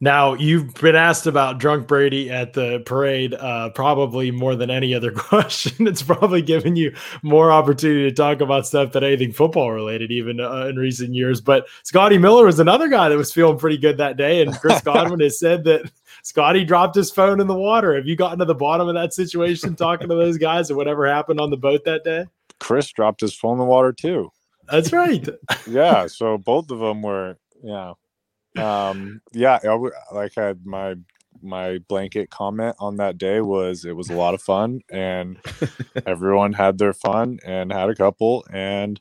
[0.00, 4.94] Now you've been asked about drunk Brady at the parade, uh, probably more than any
[4.94, 5.88] other question.
[5.88, 10.40] It's probably given you more opportunity to talk about stuff than anything football related, even
[10.40, 11.40] uh, in recent years.
[11.40, 14.80] But Scotty Miller was another guy that was feeling pretty good that day, and Chris
[14.84, 15.90] Godwin has said that
[16.22, 17.96] Scotty dropped his phone in the water.
[17.96, 21.06] Have you gotten to the bottom of that situation, talking to those guys, or whatever
[21.06, 22.24] happened on the boat that day?
[22.60, 24.30] Chris dropped his phone in the water too.
[24.70, 25.28] That's right.
[25.66, 27.94] yeah, so both of them were yeah
[28.58, 30.96] um, yeah, I, like I had my
[31.40, 35.38] my blanket comment on that day was it was a lot of fun and
[36.06, 39.00] everyone had their fun and had a couple and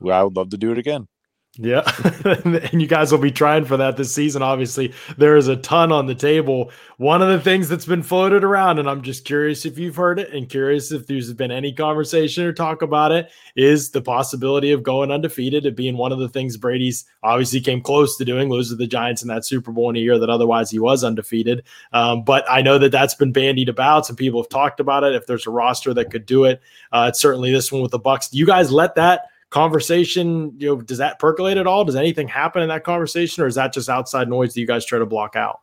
[0.00, 1.08] I would love to do it again.
[1.58, 1.90] Yeah.
[2.72, 4.42] and you guys will be trying for that this season.
[4.42, 6.70] Obviously, there is a ton on the table.
[6.98, 10.18] One of the things that's been floated around, and I'm just curious if you've heard
[10.18, 14.72] it and curious if there's been any conversation or talk about it, is the possibility
[14.72, 15.64] of going undefeated.
[15.64, 18.86] It being one of the things Brady's obviously came close to doing, lose to the
[18.86, 21.62] Giants in that Super Bowl in a year that otherwise he was undefeated.
[21.92, 24.04] Um, but I know that that's been bandied about.
[24.04, 25.14] Some people have talked about it.
[25.14, 26.60] If there's a roster that could do it,
[26.92, 28.28] uh, it's certainly this one with the Bucks.
[28.28, 29.30] Do you guys let that?
[29.50, 31.84] Conversation you know does that percolate at all?
[31.84, 34.84] Does anything happen in that conversation or is that just outside noise that you guys
[34.84, 35.60] try to block out?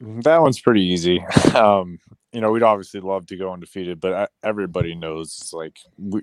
[0.00, 1.24] That one's pretty easy.
[1.54, 1.98] Um
[2.32, 6.22] you know we'd obviously love to go undefeated but everybody knows it's like we,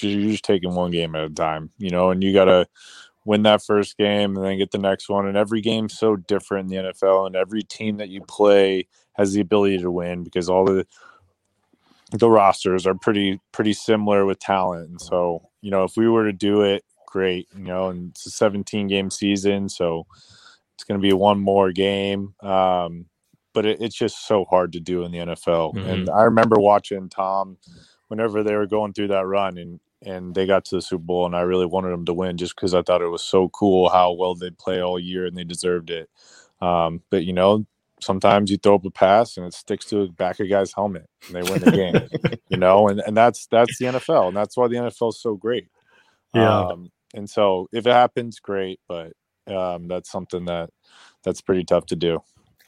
[0.00, 2.66] you're just taking one game at a time you know and you gotta
[3.24, 6.72] win that first game and then get the next one and every game's so different
[6.72, 10.48] in the nfl and every team that you play has the ability to win because
[10.48, 10.86] all the
[12.12, 16.24] the rosters are pretty pretty similar with talent and so you know if we were
[16.24, 20.06] to do it great you know and it's a 17 game season so
[20.74, 22.34] it's going to be one more game.
[22.40, 23.04] Um,
[23.52, 25.88] but it, it's just so hard to do in the nfl mm-hmm.
[25.88, 27.56] and i remember watching tom
[28.06, 31.26] whenever they were going through that run and and they got to the super bowl
[31.26, 33.88] and i really wanted them to win just because i thought it was so cool
[33.88, 36.08] how well they play all year and they deserved it.
[36.60, 37.66] Um, but you know
[38.02, 40.72] sometimes you throw up a pass and it sticks to the back of a guy's
[40.72, 44.36] helmet and they win the game you know and, and that's that's the nfl and
[44.36, 45.68] that's why the nfl is so great
[46.34, 49.12] yeah um, and so if it happens great but
[49.46, 50.70] um, that's something that
[51.24, 52.20] that's pretty tough to do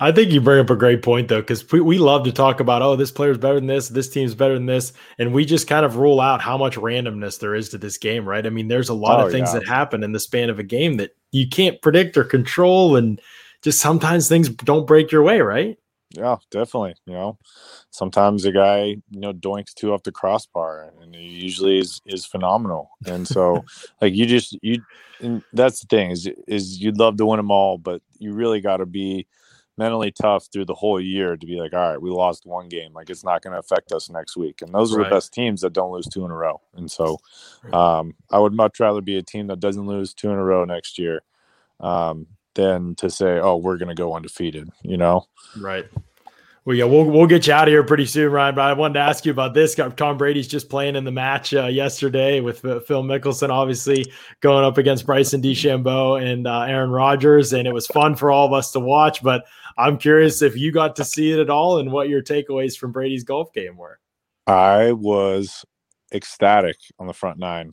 [0.02, 2.58] I think you bring up a great point though, because we, we love to talk
[2.58, 4.92] about, oh, this player's better than this, this team's better than this.
[5.18, 8.28] And we just kind of rule out how much randomness there is to this game,
[8.28, 8.44] right?
[8.44, 9.60] I mean, there's a lot oh, of things yeah.
[9.60, 12.96] that happen in the span of a game that you can't predict or control.
[12.96, 13.20] And
[13.62, 15.78] just sometimes things don't break your way, right?
[16.10, 16.94] Yeah, definitely.
[17.06, 17.38] You know,
[17.90, 22.26] sometimes a guy you know doinks two off the crossbar, and he usually is is
[22.26, 22.90] phenomenal.
[23.06, 23.64] And so,
[24.00, 24.82] like you just you,
[25.52, 28.78] that's the thing is is you'd love to win them all, but you really got
[28.78, 29.26] to be
[29.78, 32.92] mentally tough through the whole year to be like, all right, we lost one game,
[32.92, 34.60] like it's not going to affect us next week.
[34.60, 35.08] And those are right.
[35.08, 36.60] the best teams that don't lose two in a row.
[36.74, 37.18] And so,
[37.72, 40.64] um, I would much rather be a team that doesn't lose two in a row
[40.64, 41.22] next year.
[41.80, 45.26] Um, than to say, "Oh, we're going to go undefeated." You know,
[45.58, 45.86] right?
[46.64, 48.54] Well, yeah, we'll we'll get you out of here pretty soon, Ryan.
[48.54, 49.74] But I wanted to ask you about this.
[49.74, 54.06] Tom Brady's just playing in the match uh, yesterday with uh, Phil Mickelson, obviously
[54.40, 58.46] going up against Bryson DeChambeau and uh, Aaron Rodgers, and it was fun for all
[58.46, 59.24] of us to watch.
[59.24, 59.44] But
[59.76, 62.92] I'm curious if you got to see it at all, and what your takeaways from
[62.92, 63.98] Brady's golf game were.
[64.46, 65.64] I was
[66.14, 67.72] ecstatic on the front nine.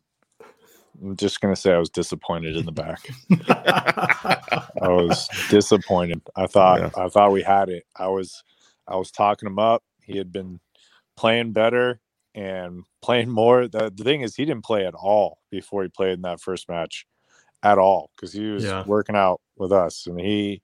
[1.02, 3.08] I'm just gonna say I was disappointed in the back.
[3.50, 6.22] I was disappointed.
[6.36, 6.90] I thought yeah.
[6.96, 7.86] I thought we had it.
[7.96, 8.44] I was
[8.88, 9.84] I was talking him up.
[10.04, 10.60] He had been
[11.16, 12.02] playing better
[12.36, 13.68] and playing more.
[13.68, 16.68] The, the thing is, he didn't play at all before he played in that first
[16.68, 17.06] match,
[17.64, 18.84] at all, because he was yeah.
[18.86, 20.62] working out with us, and he.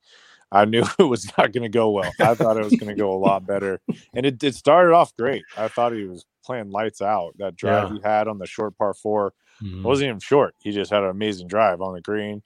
[0.52, 2.12] I knew it was not going to go well.
[2.22, 3.82] I thought it was going to go a lot better,
[4.14, 5.44] and it, it started off great.
[5.58, 7.34] I thought he was playing lights out.
[7.40, 7.96] That drive yeah.
[7.96, 9.34] he had on the short par four
[9.64, 9.84] Mm-hmm.
[9.84, 10.56] wasn't even short.
[10.60, 12.42] He just had an amazing drive on the green.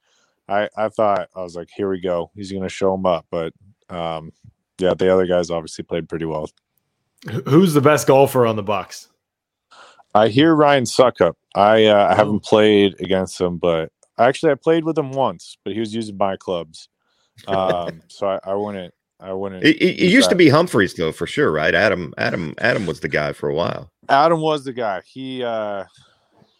[0.47, 2.31] I I thought I was like, here we go.
[2.35, 3.25] He's going to show him up.
[3.29, 3.53] But
[3.89, 4.31] um,
[4.77, 6.49] yeah, the other guys obviously played pretty well.
[7.45, 9.09] Who's the best golfer on the Bucks?
[10.15, 11.33] I hear Ryan Succop.
[11.55, 12.49] I uh, I haven't oh.
[12.49, 16.37] played against him, but actually I played with him once, but he was using my
[16.37, 16.89] clubs.
[17.47, 19.63] Um, so I, I wouldn't I wouldn't.
[19.63, 21.75] It, it, it used to be Humphries though, for sure, right?
[21.75, 23.91] Adam, Adam, Adam was the guy for a while.
[24.07, 25.01] Adam was the guy.
[25.05, 25.83] He uh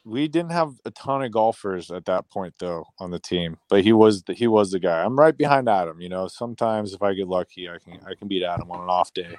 [0.09, 3.83] we didn't have a ton of golfers at that point though on the team, but
[3.83, 5.03] he was the, he was the guy.
[5.03, 6.01] I'm right behind Adam.
[6.01, 8.89] You know, sometimes if I get lucky, I can I can beat Adam on an
[8.89, 9.35] off day.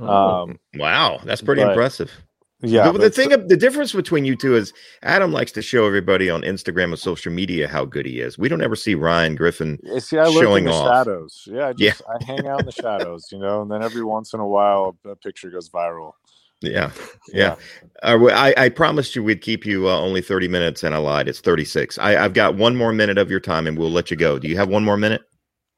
[0.00, 0.06] Oh,
[0.42, 2.12] um, wow, that's pretty but, impressive.
[2.60, 4.72] Yeah, the, the thing, the difference between you two is
[5.04, 8.36] Adam likes to show everybody on Instagram and social media how good he is.
[8.36, 10.88] We don't ever see Ryan Griffin see, I showing in the off.
[10.88, 11.44] shadows.
[11.46, 12.14] Yeah, I just, yeah.
[12.14, 14.96] I hang out in the shadows, you know, and then every once in a while
[15.04, 16.14] a picture goes viral.
[16.62, 16.90] Yeah,
[17.32, 17.54] yeah.
[18.02, 21.28] Uh, I, I promised you we'd keep you uh, only thirty minutes, and I lied.
[21.28, 21.98] It's thirty six.
[21.98, 24.40] I, I've got one more minute of your time, and we'll let you go.
[24.40, 25.22] Do you have one more minute?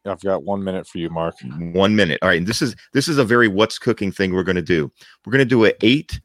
[0.07, 1.35] I've got one minute for you, Mark.
[1.59, 2.19] One minute.
[2.23, 2.39] All right.
[2.39, 4.91] And this is this is a very what's cooking thing we're going to do.
[5.25, 6.21] We're going to do an eight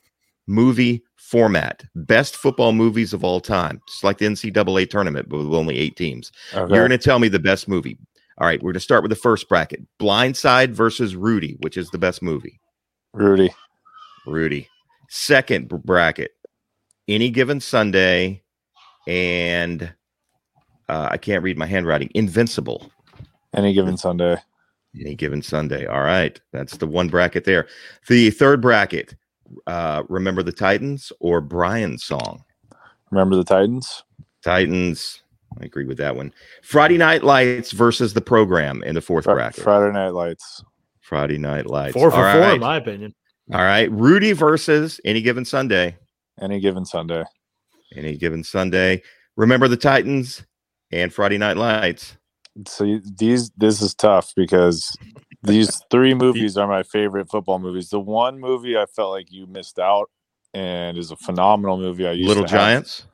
[0.48, 3.82] movie format, best football movies of all time.
[3.88, 6.32] It's like the NCAA tournament, but with only eight teams.
[6.54, 6.74] Okay.
[6.74, 7.98] You're going to tell me the best movie.
[8.38, 8.62] All right.
[8.62, 12.22] We're going to start with the first bracket: Blindside versus Rudy, which is the best
[12.22, 12.60] movie.
[13.14, 13.54] Rudy.
[14.26, 14.70] Rudy.
[15.10, 16.32] Second bracket,
[17.08, 18.42] any given Sunday,
[19.08, 19.94] and
[20.90, 22.10] uh, I can't read my handwriting.
[22.16, 22.92] Invincible.
[23.54, 24.38] Any given Sunday.
[25.00, 25.86] Any given Sunday.
[25.86, 27.68] All right, that's the one bracket there.
[28.08, 29.16] The third bracket,
[29.68, 32.44] uh, remember the Titans or Brian's song.
[33.12, 34.04] Remember the Titans.
[34.44, 35.22] Titans.
[35.62, 36.34] I agree with that one.
[36.64, 39.64] Friday Night Lights versus the program in the fourth Fr- bracket.
[39.64, 40.64] Friday Night Lights.
[41.00, 41.94] Friday Night Lights.
[41.94, 42.56] Four for All four, right.
[42.56, 43.14] in my opinion.
[43.52, 43.92] All right.
[43.92, 45.98] Rudy versus any given Sunday.
[46.42, 47.24] Any given Sunday.
[47.96, 49.02] Any given Sunday.
[49.38, 50.44] Remember the Titans
[50.92, 52.18] and Friday Night Lights.
[52.68, 54.96] So these this is tough because
[55.44, 57.90] these three movies are my favorite football movies.
[57.90, 60.10] The one movie I felt like you missed out
[60.54, 62.08] and is a phenomenal movie.
[62.08, 63.02] I used Little Giants.
[63.02, 63.10] Have.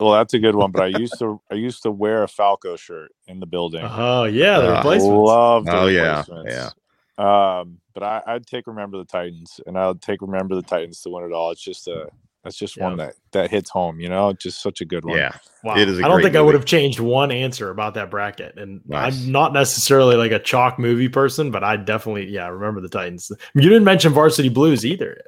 [0.00, 2.76] Well, that's a good one, but I used to I used to wear a Falco
[2.76, 3.84] shirt in the building.
[3.84, 5.14] Oh yeah, the uh, replacements.
[5.14, 6.50] Love the oh replacements.
[6.50, 6.70] yeah,
[7.18, 7.60] yeah.
[7.60, 11.00] Um, but I, would take remember the Titans, and I would take remember the Titans
[11.02, 11.50] to win it all.
[11.50, 12.08] It's just a
[12.44, 12.84] that's just yeah.
[12.84, 13.98] one that that hits home.
[13.98, 15.18] You know, just such a good one.
[15.18, 15.76] Yeah, wow.
[15.76, 16.38] It is I don't think movie.
[16.38, 19.20] I would have changed one answer about that bracket, and nice.
[19.20, 23.32] I'm not necessarily like a chalk movie person, but I definitely yeah remember the Titans.
[23.54, 25.20] You didn't mention Varsity Blues either.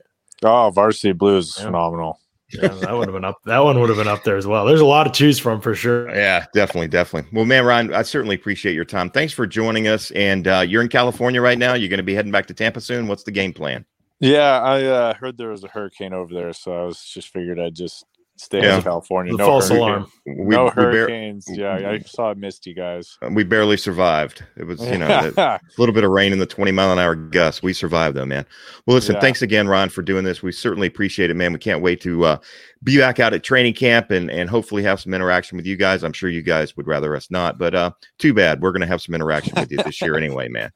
[0.45, 1.65] Oh, Varsity Blues is yeah.
[1.65, 2.21] phenomenal
[2.53, 3.39] yeah, that would have been up.
[3.45, 4.65] That one would have been up there as well.
[4.65, 6.15] There's a lot to choose from for sure.
[6.15, 7.31] Yeah, definitely, definitely.
[7.33, 9.11] Well, man, Ryan, I certainly appreciate your time.
[9.11, 10.11] Thanks for joining us.
[10.13, 11.75] And uh, you're in California right now.
[11.75, 13.07] You're going to be heading back to Tampa soon.
[13.07, 13.85] What's the game plan?
[14.21, 17.59] Yeah, I uh, heard there was a hurricane over there, so I was just figured
[17.59, 18.05] I'd just
[18.41, 18.77] stay yeah.
[18.77, 19.33] in California.
[19.33, 19.89] The no false hurricane.
[19.89, 20.13] alarm.
[20.27, 21.47] We, no we hurricanes.
[21.47, 23.19] Bar- yeah, I saw I missed you guys.
[23.31, 24.45] We barely survived.
[24.57, 27.15] It was, you know, a little bit of rain in the 20 mile an hour
[27.15, 27.63] gust.
[27.63, 28.47] We survived though, man.
[28.87, 29.21] Well, listen, yeah.
[29.21, 30.43] thanks again, Ron, for doing this.
[30.43, 31.53] We certainly appreciate it, man.
[31.53, 32.39] We can't wait to uh,
[32.83, 36.03] be back out at training camp and, and hopefully have some interaction with you guys.
[36.03, 38.63] I'm sure you guys would rather us not, but uh, too bad.
[38.63, 40.71] We're going to have some interaction with you this year anyway, man.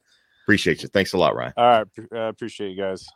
[0.45, 0.89] Appreciate you.
[0.89, 1.53] Thanks a lot, Ryan.
[1.57, 1.87] All right.
[2.13, 3.07] Uh, appreciate you guys.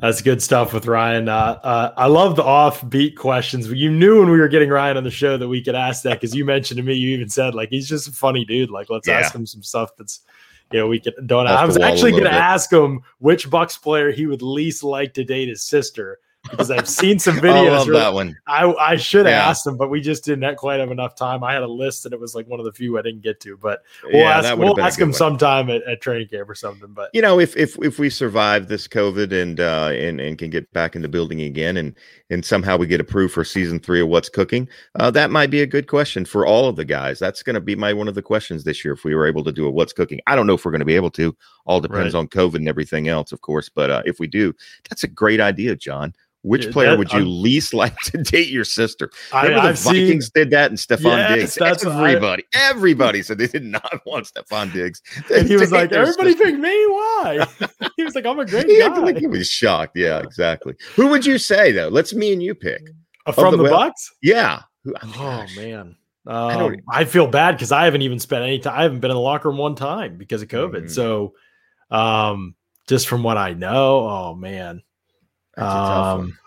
[0.00, 1.28] That's good stuff with Ryan.
[1.28, 3.70] Uh, uh, I love the offbeat questions.
[3.70, 6.14] You knew when we were getting Ryan on the show that we could ask that
[6.14, 8.70] because you mentioned to me, you even said like he's just a funny dude.
[8.70, 9.18] Like let's yeah.
[9.18, 10.20] ask him some stuff that's
[10.72, 11.46] you know, we can don't.
[11.46, 15.14] Off I was actually going to ask him which Bucks player he would least like
[15.14, 16.18] to date his sister
[16.50, 17.66] because I've seen some videos.
[17.66, 18.36] I love where- that one.
[18.46, 19.48] I I should have Yeah.
[19.48, 21.42] asked him, but we just didn't quite have enough time.
[21.44, 23.40] I had a list, and it was like one of the few I didn't get
[23.40, 23.56] to.
[23.56, 26.92] But we'll Yeah, ask we'll ask him sometime at, at training camp or something.
[26.92, 30.50] But you know if if if we survive this covid and uh and and can
[30.50, 31.94] get back in the building again and
[32.30, 35.62] and somehow we get approved for season three of what's cooking uh that might be
[35.62, 38.14] a good question for all of the guys that's going to be my one of
[38.14, 40.46] the questions this year if we were able to do a what's cooking i don't
[40.46, 41.34] know if we're going to be able to
[41.66, 42.20] all depends Right.
[42.20, 44.52] on covid and everything else of course but uh if we do
[44.88, 48.18] that's a great idea john which Yeah, player that- would you I'm- least like to
[48.18, 49.10] date your sister?
[49.32, 51.54] I, Remember the I've seen Vikings did that and Stefon Yes, Diggs.
[51.56, 55.02] that's what I- everybody, everybody said they did not want Stefon Diggs.
[55.32, 56.86] and he was like, "Everybody sister." picked me.
[56.86, 57.46] Why?"
[57.96, 59.96] he was like, "I'm a great He guy." like he was shocked.
[59.96, 60.74] Yeah, exactly.
[60.96, 61.88] Who would you say though?
[61.88, 62.82] Let's me and you pick.
[63.26, 64.10] Uh, From the the, Bucks.
[64.22, 64.62] Yeah.
[64.84, 65.56] Who- Oh gosh.
[65.56, 65.96] man.
[66.26, 68.78] Um, I feel bad because I haven't even spent any time.
[68.78, 70.84] I haven't been in the locker room one time because of COVID.
[70.84, 70.90] Mhm.
[70.90, 71.34] So,
[71.90, 72.54] um,
[72.88, 74.82] just from what I know, oh man,
[75.60, 76.26] That's a tough one.
[76.26, 76.38] um,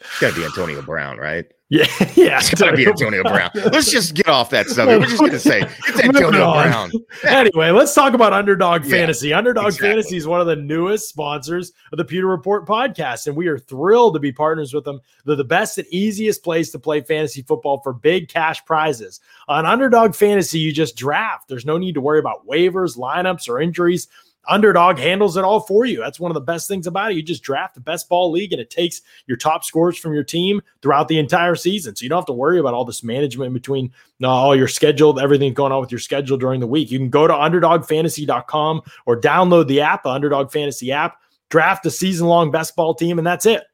[0.00, 1.46] It's got to be Antonio Brown, right?
[1.70, 3.48] yeah, yeah, It's got to be Antonio Brown.
[3.54, 5.02] Let's just get off that subject.
[5.02, 6.52] We're just going to say it's Antonio.
[6.52, 6.90] Brown.
[7.28, 9.32] anyway, let's talk about Underdog Yeah, Fantasy.
[9.32, 9.88] Underdog exactly.
[9.88, 13.56] Fantasy is one of the newest sponsors of the Pewter Report podcast, and we are
[13.56, 15.00] thrilled to be partners with them.
[15.24, 19.20] They're the best and easiest place to play fantasy football for big cash prizes.
[19.46, 21.46] On Underdog Fantasy, you just draft.
[21.46, 24.08] There's no need to worry about waivers, lineups, or injuries.
[24.48, 25.98] Underdog handles it all for you.
[25.98, 27.16] That's one of the best things about it.
[27.16, 30.24] You just draft the best ball league and it takes your top scores from your
[30.24, 31.94] team throughout the entire season.
[31.94, 35.20] So you don't have to worry about all this management between uh, all your schedule,
[35.20, 36.90] everything going on with your schedule during the week.
[36.90, 41.18] You can go to underdogfantasy.com or download the app, the Underdog Fantasy app,
[41.50, 43.64] draft a season long best ball team, and that's it.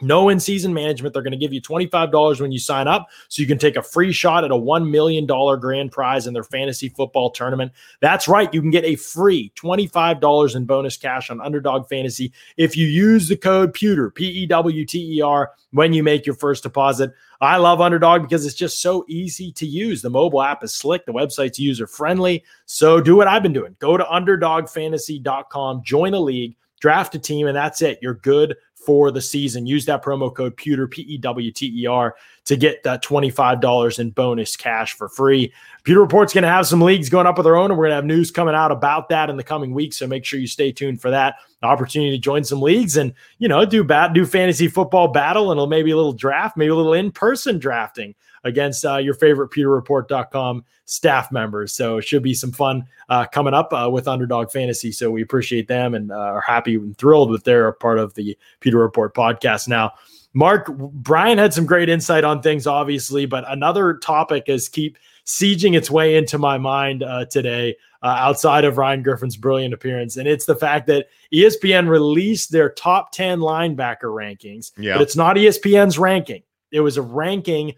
[0.00, 1.12] No in season management.
[1.12, 3.08] They're going to give you $25 when you sign up.
[3.28, 6.44] So you can take a free shot at a $1 million grand prize in their
[6.44, 7.72] fantasy football tournament.
[8.00, 8.52] That's right.
[8.52, 13.28] You can get a free $25 in bonus cash on Underdog Fantasy if you use
[13.28, 17.12] the code Pewter, P E W T E R, when you make your first deposit.
[17.40, 20.02] I love Underdog because it's just so easy to use.
[20.02, 22.44] The mobile app is slick, the website's user friendly.
[22.64, 23.76] So do what I've been doing.
[23.78, 27.98] Go to underdogfantasy.com, join a league, draft a team, and that's it.
[28.00, 28.56] You're good
[28.86, 29.66] for the season.
[29.66, 32.14] Use that promo code Pewter, P E W T E R,
[32.44, 35.52] to get that $25 in bonus cash for free.
[35.82, 37.90] Pewter Report's going to have some leagues going up of their own, and we're going
[37.90, 39.96] to have news coming out about that in the coming weeks.
[39.98, 43.48] So make sure you stay tuned for that opportunity to join some leagues and you
[43.48, 46.94] know do bat do fantasy football battle and maybe a little draft, maybe a little
[46.94, 48.14] in person drafting
[48.46, 51.72] against uh, your favorite PewterReport.com staff members.
[51.72, 54.92] So it should be some fun uh, coming up uh, with Underdog Fantasy.
[54.92, 58.14] So we appreciate them and uh, are happy and thrilled that they're a part of
[58.14, 59.92] the Pewter Report podcast now.
[60.32, 65.74] Mark, Brian had some great insight on things, obviously, but another topic is keep sieging
[65.76, 70.28] its way into my mind uh, today, uh, outside of Ryan Griffin's brilliant appearance, and
[70.28, 74.94] it's the fact that ESPN released their top ten linebacker rankings, Yeah.
[74.94, 76.42] but it's not ESPN's ranking.
[76.70, 77.74] It was a ranking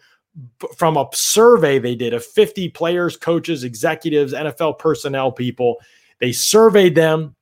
[0.76, 5.76] from a survey they did of 50 players, coaches, executives, NFL personnel people.
[6.20, 7.34] They surveyed them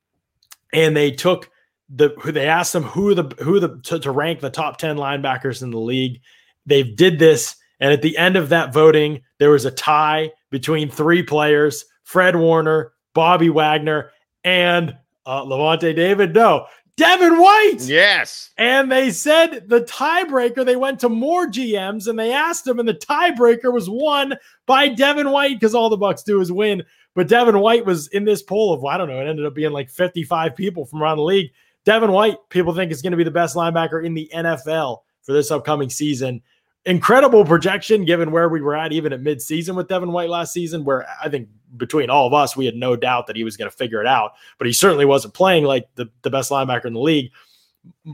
[0.73, 1.49] and they took
[1.89, 5.61] the they asked them who the who the to, to rank the top 10 linebackers
[5.61, 6.21] in the league.
[6.65, 10.89] They did this and at the end of that voting there was a tie between
[10.89, 14.11] three players, Fred Warner, Bobby Wagner
[14.43, 14.95] and
[15.25, 16.33] uh, Lavonte David.
[16.33, 16.65] No,
[16.97, 17.77] Devin White.
[17.81, 18.49] Yes.
[18.57, 22.89] And they said the tiebreaker, they went to more GMs and they asked them, and
[22.89, 24.33] the tiebreaker was won
[24.65, 26.83] by Devin White because all the Bucks do is win.
[27.13, 29.71] But Devin White was in this poll of, I don't know, it ended up being
[29.71, 31.51] like 55 people from around the league.
[31.85, 35.33] Devin White, people think is going to be the best linebacker in the NFL for
[35.33, 36.41] this upcoming season.
[36.87, 40.83] Incredible projection given where we were at, even at midseason with Devin White last season,
[40.85, 43.69] where I think between all of us, we had no doubt that he was going
[43.69, 44.31] to figure it out.
[44.57, 47.31] But he certainly wasn't playing like the, the best linebacker in the league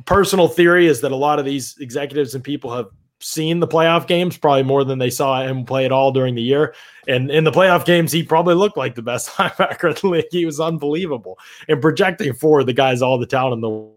[0.05, 2.87] personal theory is that a lot of these executives and people have
[3.19, 6.41] seen the playoff games probably more than they saw him play at all during the
[6.41, 6.75] year.
[7.07, 10.25] And in the playoff games, he probably looked like the best linebacker in the league.
[10.31, 11.39] He was unbelievable.
[11.67, 13.93] And projecting forward, the guy's all the talent in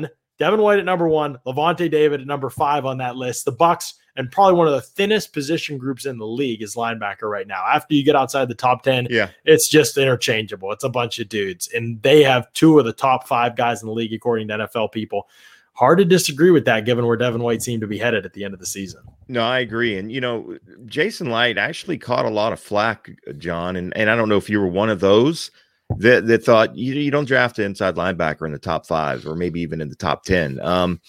[0.00, 0.10] the.
[0.38, 3.44] Devin White at number one, Lavonte David at number five on that list.
[3.44, 7.22] The Bucks and probably one of the thinnest position groups in the league is linebacker
[7.30, 7.64] right now.
[7.66, 9.30] After you get outside the top 10, Yeah.
[9.44, 10.70] it's just interchangeable.
[10.72, 13.86] It's a bunch of dudes, and they have two of the top five guys in
[13.88, 15.28] the league, according to NFL people.
[15.74, 18.44] Hard to disagree with that, given where Devin White seemed to be headed at the
[18.44, 19.00] end of the season.
[19.28, 19.96] No, I agree.
[19.96, 24.16] And you know, Jason Licht actually caught a lot of flack, John, and, and I
[24.16, 25.50] don't know if you were one of those
[25.98, 29.36] that that thought you, you don't draft an inside linebacker in the top five or
[29.36, 30.60] maybe even in the top ten.
[30.60, 31.00] Um,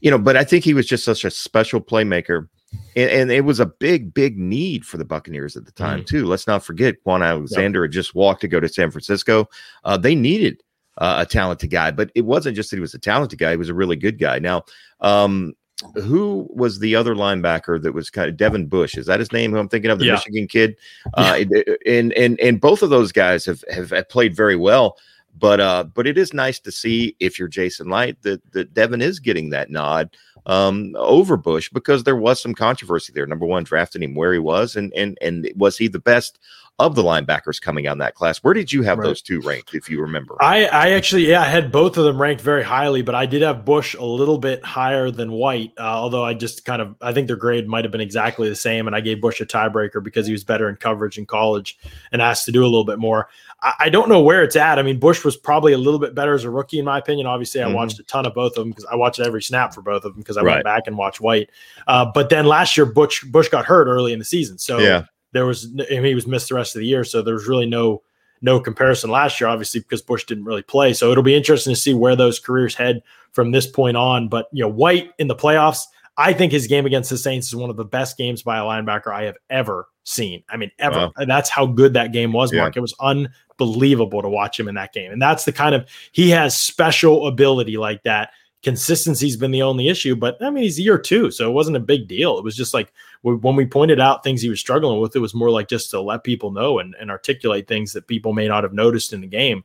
[0.00, 2.48] you know, but I think he was just such a special playmaker
[2.96, 6.16] And, and, it was a big, big need for the Buccaneers at the time, mm-hmm.
[6.16, 6.26] too.
[6.26, 7.88] Let's not forget Kwon Alexander yep.
[7.88, 9.48] had just walked to go to San Francisco.
[9.84, 10.62] Uh, they needed
[10.98, 13.56] uh, a talented guy, but it wasn't just that he was a talented guy; he
[13.56, 14.38] was a really good guy.
[14.38, 14.64] Now,
[15.00, 15.54] um,
[15.94, 18.96] who was the other linebacker that was kind of Devin Bush?
[18.96, 19.52] Is that his name?
[19.52, 20.12] Who I'm thinking of, the yeah.
[20.12, 20.76] Michigan kid?
[21.14, 21.44] Uh,
[21.86, 24.98] and and and both of those guys have, have, played very well.
[25.38, 29.00] But uh, but it is nice to see if you're Jason Licht that that Devin
[29.00, 30.10] is getting that nod
[30.46, 33.26] um, over Bush because there was some controversy there.
[33.26, 36.38] Number one, drafting him where he was, and and and was he the best
[36.78, 38.38] of the linebackers coming out in that class.
[38.38, 39.06] Where did you have right.
[39.06, 40.36] those two ranked, if you remember?
[40.40, 43.42] I, I actually, yeah, I had both of them ranked very highly, but I did
[43.42, 45.72] have Bush a little bit higher than White.
[45.78, 48.56] Uh, although I just kind of, I think their grade might have been exactly the
[48.56, 51.78] same, and I gave Bush a tiebreaker because he was better in coverage in college
[52.10, 53.28] and asked to do a little bit more.
[53.60, 54.78] I, I don't know where it's at.
[54.78, 57.26] I mean, Bush was probably a little bit better as a rookie, in my opinion.
[57.26, 57.74] Obviously, I mm-hmm.
[57.74, 60.14] watched a ton of both of them because I watched every snap for both of
[60.14, 60.54] them because I right.
[60.54, 61.50] went back and watched White.
[61.86, 65.04] Uh, but then last year, Bush Bush got hurt early in the season, so yeah
[65.32, 68.02] there was he was missed the rest of the year, so there was really no
[68.42, 70.92] no comparison last year, obviously because Bush didn't really play.
[70.92, 74.28] So it'll be interesting to see where those careers head from this point on.
[74.28, 75.84] But you know, White in the playoffs,
[76.16, 78.62] I think his game against the Saints is one of the best games by a
[78.62, 80.42] linebacker I have ever seen.
[80.48, 80.98] I mean, ever.
[80.98, 81.12] Wow.
[81.16, 82.74] And that's how good that game was, Mark.
[82.74, 82.80] Yeah.
[82.80, 85.12] It was unbelievable to watch him in that game.
[85.12, 88.30] And that's the kind of he has special ability like that
[88.62, 90.16] consistency's been the only issue.
[90.16, 92.38] But I mean, he's year two, so it wasn't a big deal.
[92.38, 92.92] It was just like
[93.22, 96.00] when we pointed out things he was struggling with, it was more like just to
[96.00, 99.28] let people know and, and articulate things that people may not have noticed in the
[99.28, 99.64] game.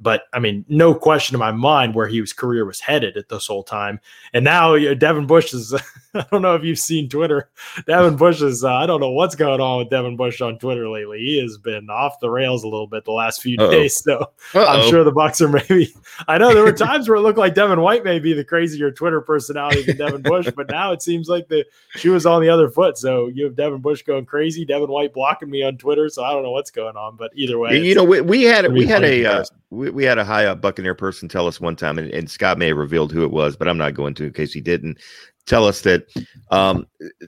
[0.00, 3.46] But I mean, no question in my mind where his career was headed at this
[3.46, 4.00] whole time.
[4.32, 5.74] And now you know, Devin Bush is,
[6.14, 7.50] I don't know if you've seen Twitter.
[7.86, 10.88] Devin Bush is, uh, I don't know what's going on with Devin Bush on Twitter
[10.88, 11.18] lately.
[11.18, 13.70] He has been off the rails a little bit the last few Uh-oh.
[13.70, 14.02] days.
[14.02, 14.18] So
[14.54, 14.64] Uh-oh.
[14.64, 15.92] I'm sure the Bucks are maybe,
[16.28, 18.92] I know there were times where it looked like Devin White may be the crazier
[18.92, 21.64] Twitter personality than Devin Bush, but now it seems like the
[21.96, 22.98] shoe is on the other foot.
[22.98, 26.08] So you have Devin Bush going crazy, Devin White blocking me on Twitter.
[26.08, 28.72] So I don't know what's going on, but either way, you know, we, we had,
[28.72, 31.76] we had a, uh, we, we had a high up Buccaneer person tell us one
[31.76, 34.24] time, and, and Scott may have revealed who it was, but I'm not going to
[34.24, 34.98] in case he didn't
[35.46, 36.06] tell us that
[36.50, 36.86] um,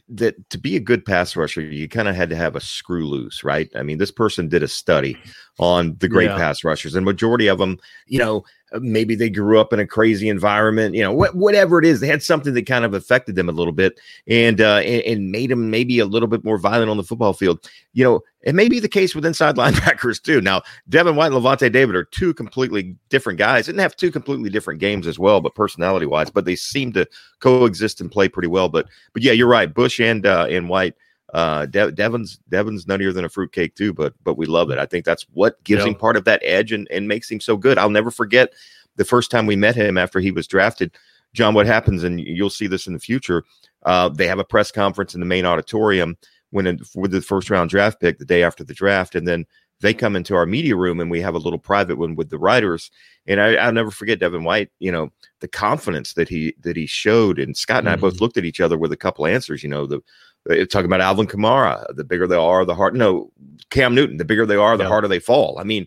[0.09, 3.07] that to be a good pass rusher, you kind of had to have a screw
[3.07, 3.71] loose, right?
[3.75, 5.17] I mean, this person did a study
[5.61, 6.37] on the great yeah.
[6.37, 8.45] pass rushers, and majority of them, you know,
[8.79, 12.07] maybe they grew up in a crazy environment, you know, wh- whatever it is, they
[12.07, 13.99] had something that kind of affected them a little bit
[14.29, 17.33] and, uh, and, and made them maybe a little bit more violent on the football
[17.33, 17.69] field.
[17.93, 20.41] You know, it may be the case with inside linebackers too.
[20.41, 23.67] Now, Devin White and Lavonte David are two completely different guys.
[23.67, 27.07] Didn't have two completely different games as well, but personality wise, but they seem to
[27.41, 28.69] coexist and play pretty well.
[28.69, 29.73] But, but yeah, you're right.
[29.73, 30.95] Bush and uh, and White
[31.33, 34.79] uh, De- Devin's Devin's nuttier than a fruitcake too, but but we love it.
[34.79, 37.57] I think that's what gives him part of that edge and, and makes him so
[37.57, 37.79] good.
[37.79, 38.53] I'll never forget
[38.97, 40.97] the first time we met him after he was drafted.
[41.33, 43.45] John, what happens, and you'll see this in the future.
[43.85, 46.17] Uh, they have a press conference in the main auditorium
[46.51, 49.47] when in, with the first round draft pick the day after the draft, and then
[49.81, 52.39] they come into our media room and we have a little private one with the
[52.39, 52.91] writers.
[53.27, 54.71] And I, will never forget Devin White.
[54.79, 55.11] You know
[55.41, 57.95] the confidence that he that he showed, and Scott and mm-hmm.
[57.95, 58.25] I both mm-hmm.
[58.25, 59.63] looked at each other with a couple answers.
[59.63, 60.01] You know the
[60.49, 62.97] talking about Alvin Kamara, the bigger they are, the harder.
[62.97, 63.31] No,
[63.71, 64.89] Cam Newton, the bigger they are, the yeah.
[64.89, 65.59] harder they fall.
[65.59, 65.87] I mean,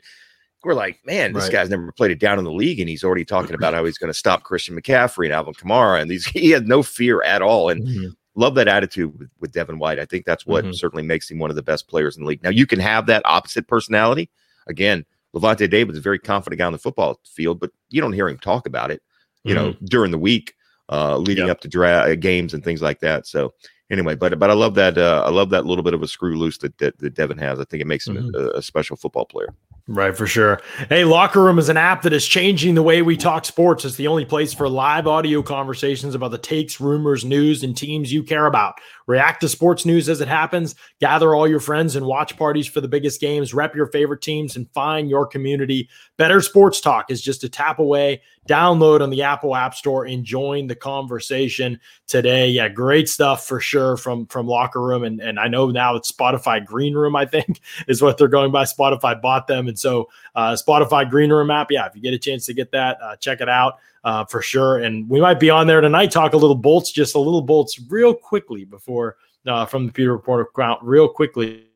[0.64, 1.52] we're like, man, this right.
[1.52, 3.98] guy's never played it down in the league, and he's already talking about how he's
[3.98, 7.42] going to stop Christian McCaffrey and Alvin Kamara, and these he had no fear at
[7.42, 8.10] all, and mm-hmm.
[8.36, 10.00] love that attitude with, with Devin White.
[10.00, 10.74] I think that's what mm-hmm.
[10.74, 12.44] certainly makes him one of the best players in the league.
[12.44, 14.30] Now you can have that opposite personality.
[14.68, 18.14] Again, Lavonte David is a very confident guy on the football field, but you don't
[18.14, 19.02] hear him talk about it,
[19.44, 19.66] you mm-hmm.
[19.66, 20.54] know, during the week,
[20.90, 21.58] uh, leading yep.
[21.58, 23.28] up to dra- games and things like that.
[23.28, 23.54] So
[23.90, 26.38] anyway, but but I love that uh, I love that little bit of a screw
[26.38, 27.60] loose that that, that Devin has.
[27.60, 28.36] I think it makes him mm-hmm.
[28.36, 29.54] a, a, special football player.
[29.86, 30.62] Right, for sure.
[30.88, 33.84] Hey, Locker Room is an app that is changing the way we talk sports.
[33.84, 38.14] It's the only place for live audio conversations about the takes, rumors, news, and teams
[38.14, 38.76] you care about.
[39.08, 42.80] React to sports news as it happens, gather all your friends and watch parties for
[42.80, 45.90] the biggest games, rep your favorite teams, and find your community.
[46.18, 48.22] Better Sports Talk is just a tap away.
[48.48, 52.50] Download on the Apple App Store and join the conversation today.
[52.50, 56.12] Yeah, great stuff for sure from from Locker Room, and and I know now it's
[56.12, 57.16] Spotify Green Room.
[57.16, 58.66] I think is what they're going by.
[58.66, 61.72] Spotify bought them, and so uh, Spotify Green Room app.
[61.72, 64.42] Yeah, if you get a chance to get that, uh, check it out uh, for
[64.42, 64.80] sure.
[64.80, 67.80] And we might be on there tonight, talk a little bolts, just a little bolts
[67.90, 69.18] real quickly before
[69.48, 71.68] uh, from the Pewter Report account, real quickly.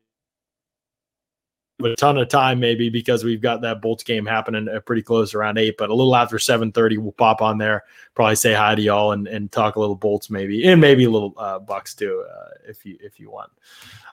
[1.80, 5.32] A ton of time, maybe because we've got that Bolts game happening uh, pretty close
[5.32, 8.74] around eight, but a little after seven thirty, we'll pop on there, probably say hi
[8.74, 11.94] to y'all and, and talk a little Bolts, maybe, and maybe a little uh, Bucks
[11.94, 13.52] too, uh, if you if you want.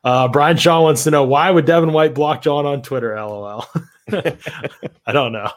[0.04, 3.16] Uh, Brian Shaw wants to know why would Devin White block John on Twitter?
[3.16, 3.66] LOL.
[4.12, 5.50] I don't know.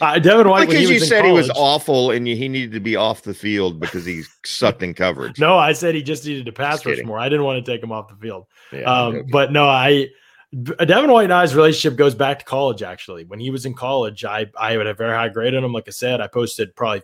[0.00, 2.96] Uh, Devin White, because you said college, he was awful and he needed to be
[2.96, 5.38] off the field because he sucked in coverage.
[5.38, 7.20] No, I said he just needed to pass rush more.
[7.20, 8.46] I didn't want to take him off the field.
[8.72, 9.28] Yeah, um, okay.
[9.30, 10.08] But no, I
[10.62, 12.82] Devin White and I's relationship goes back to college.
[12.82, 15.72] Actually, when he was in college, I I would have very high grade on him.
[15.72, 17.02] Like I said, I posted probably